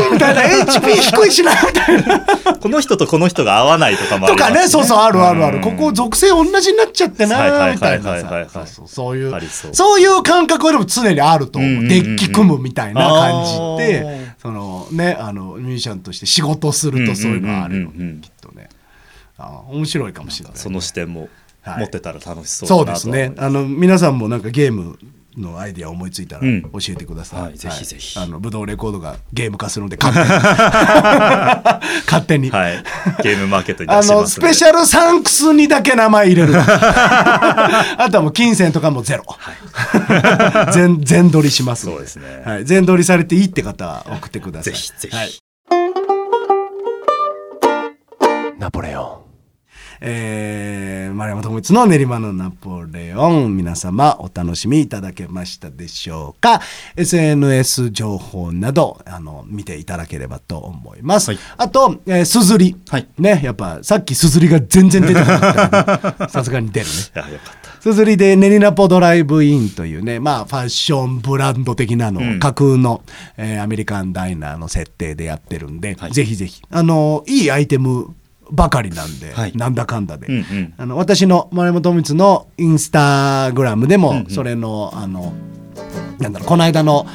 [0.08, 0.42] ーんみたいな。
[0.64, 2.20] HP 低いしなみたいな。
[2.54, 5.58] この人とこの人が合わないとかもあますかねそうそうあるあるある。
[5.58, 5.62] うん。
[5.62, 8.18] ここ属性同じになっちゃってないみたいな。
[8.18, 9.40] さそうそうそういう
[9.72, 10.00] そう。
[10.00, 14.26] いう感覚はでも常にあると思う,、デッキ組むみたいな感じあでー。
[14.40, 18.70] そのねあのミュージシャンとして仕事するとそういうのはあるようんうんうんうんねきっとね。
[19.38, 20.60] あ面白いかもしれないね。
[20.60, 21.28] その視点も
[21.70, 23.34] はい持ってたら楽しそうそうだなとですね。
[23.38, 24.98] あの皆さんもなんかゲーム
[25.36, 27.42] のアイディア思いついたらうん教えてください。
[27.42, 30.28] はいぜひぜひあのブドウレコードがゲーム化するので勝手に
[32.06, 32.50] 勝手に。
[32.50, 32.82] はい
[33.22, 36.54] ゲームマーケットにあ出しますんでのスペシャルサンクスにだけ名前入れる。
[36.62, 39.24] あとはもう金銭とかもゼロ。
[40.72, 44.72] 全全取りしますんそうですねはい、全取りされていいって方は送ってください。
[44.72, 45.30] ぜひぜひはい
[48.58, 49.25] ナポレオン。
[50.00, 56.60] えー、丸山智一の練馬のナポレオン皆様お楽しみいただけましたでしょうか
[56.96, 61.38] ？SNS 情報などあの見ていただければと思います、はい。
[61.56, 63.08] あと、えー、すずり、はい。
[63.18, 66.28] ねやっぱさっきすずりが全然出てこなかった。
[66.28, 66.92] さすがに出るね。
[66.92, 67.80] いやよかった。
[67.80, 72.38] すずりで練りナポドライブインというね、まあファッションブランド的なのをうん。
[72.40, 73.02] 架空の、
[73.36, 76.12] えーアメリカンダイナーの設定でやってるんで、はい。
[76.12, 78.14] ぜひぜひ、あの、いいアイテム
[78.50, 79.52] ばかりなんで、はい。
[79.54, 80.74] なんだかんだで、うんうん。
[80.76, 84.26] あの私の丸山智光のインスタグラムでも、うんうん。
[84.30, 85.32] それの、あの、
[86.18, 87.06] なんだろうこの間の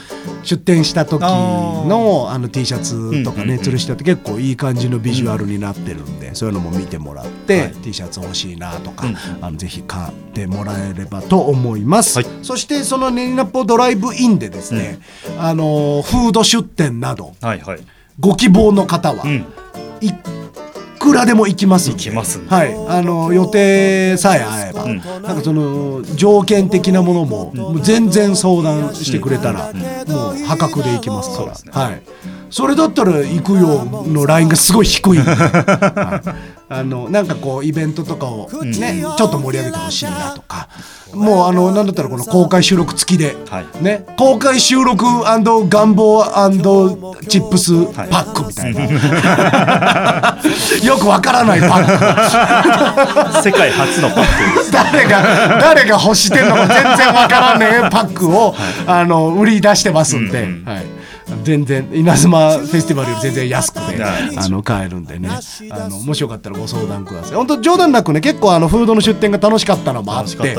[0.43, 3.57] 出店した時のあの T シャツとかうんうんうん。
[3.57, 7.71] ね吊るしてあって結構いい感じのビジュアルになってるんでそういうのも見てもらって、はい。
[7.71, 12.27] T シャツ欲しいなとか、うんあのぜひ買ってもらえればと思います、はい。
[12.43, 14.99] そしてそのネリナポドライブインでですね、
[15.39, 17.79] あのフード出店などはいはい。
[18.19, 19.45] ご希望の方は、うん。
[20.01, 20.11] い
[21.01, 22.55] くらでも行きます行きますんで。
[22.55, 24.97] はい、あの予定さえ合えば、ん。
[25.23, 29.73] なんかその条件的なものも,、もう全然相談してくれたら、
[30.07, 31.47] もう破格で行きますから。
[31.47, 31.53] ね。
[31.71, 32.01] はい、
[32.51, 35.17] それだったら行くよのラインがすごい低い。
[35.25, 36.61] はい。
[36.69, 40.69] あのなんかこうイベントとかをね、ちょっと盛り上げてほしいなとか。
[41.13, 43.83] もうあのなんだったらこの公開収録付きで、はい。
[43.83, 45.43] ね、公開収録願
[45.93, 46.23] 望
[47.27, 48.81] チップスパックみたいな、
[50.83, 53.43] よくわからないパック。
[53.43, 54.71] 世界初のパックです。
[54.71, 55.21] 誰が
[55.59, 58.55] 誰が欲してんのか全然わからねえパックを、
[58.87, 60.73] あの売り出してますんで、うんうん。
[60.73, 60.80] はい、
[61.43, 65.29] 全然稲妻フェスティバルより全然安くてはいあの買えるんでね。
[65.71, 67.35] あのもしよかったらご相談ください。
[67.35, 70.55] 本当冗談なくね結構あのフードの出店が楽しかったのもあってね。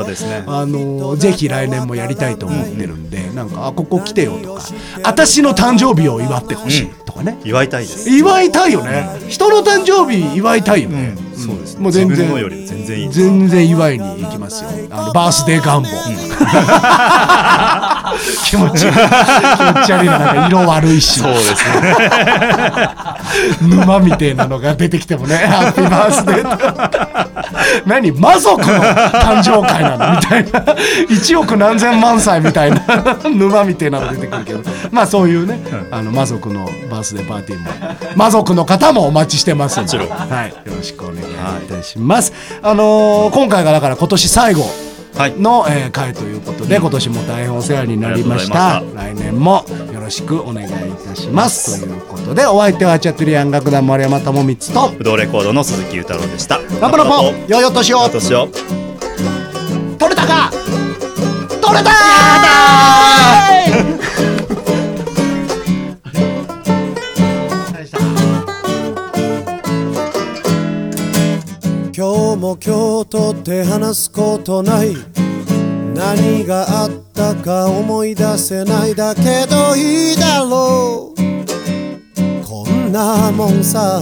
[0.47, 4.61] あのぜひ来年もやりたいと思ってるんで、なんかあここ来てよとか
[5.03, 8.09] 私の誕生日を祝ってほしいとかね、祝いたいです。
[8.09, 11.81] 祝いたいよね、人の誕生日祝いたいよね、そうですね。
[11.81, 14.69] もう全然全然いい全然祝いに行きますよ。
[14.91, 15.87] あのバースデー願望、
[18.45, 18.85] 気持ち。
[18.85, 21.19] 悪い気持ち悪いななんか色悪いし。
[21.19, 21.47] そうです
[21.81, 21.95] ね。
[23.61, 25.37] 沼みたいなのが出てきてもね。
[25.37, 27.27] ハッピーバースデー
[27.85, 28.11] 何？
[28.11, 30.15] 魔族の誕生会なの？
[30.15, 30.49] みたいな。
[31.09, 32.81] 1億何千万歳みたいな。
[33.23, 34.61] 沼みたいなの出てくるけど。
[34.91, 35.59] まあそういうね
[35.91, 37.69] あの魔族のバースデーパーティーも。
[38.15, 39.97] 魔族の方もお待ちしてますんで。
[39.97, 41.19] はい、よろしくお願い
[41.65, 44.61] いたします、あのー今回がだから今年最後。
[44.61, 44.92] はい
[45.39, 48.81] の、えー回ということで今年も大変お世話になりました。
[48.95, 50.69] 来年もよろしくお願いい
[51.07, 51.81] たします。
[51.81, 56.59] ということでお相手はチャトゥリアン楽団丸山智光と不動レコードの鈴木裕太郎でした。
[56.81, 60.51] ラブラボよよとしよよ年を取れたか？
[61.61, 61.91] 取れた
[63.65, 63.92] 今
[73.13, 74.95] って話すことない。
[75.93, 82.45] 何があったか思い出せないだけどいいだろう。
[82.45, 84.01] こんなもんさ。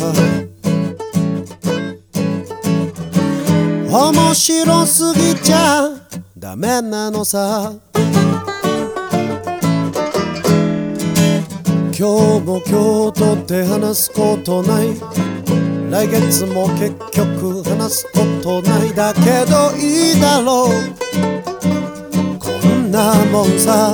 [3.89, 5.89] 面白すぎちゃ
[6.37, 7.73] ダメなのさ。
[11.93, 15.30] 今日も今日とって話すことない。
[15.91, 19.19] 来月も結局話すことないだけ
[19.51, 20.69] どいいだろう。
[22.39, 23.93] こんなもんさ。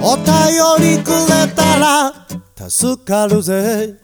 [0.00, 2.14] お便りくれたら
[2.68, 3.96] 助かるぜ。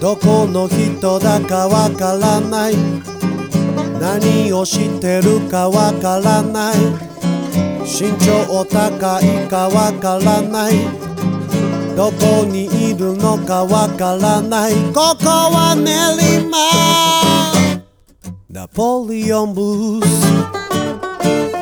[0.00, 2.76] どこの人だかわからない。
[4.00, 7.17] 何をしてるかわからない。
[7.88, 10.74] 身長高いかわからない。
[11.96, 14.74] どこにいるのかわからない。
[14.92, 16.58] ここは練馬。
[18.50, 21.57] ナポリオンブース。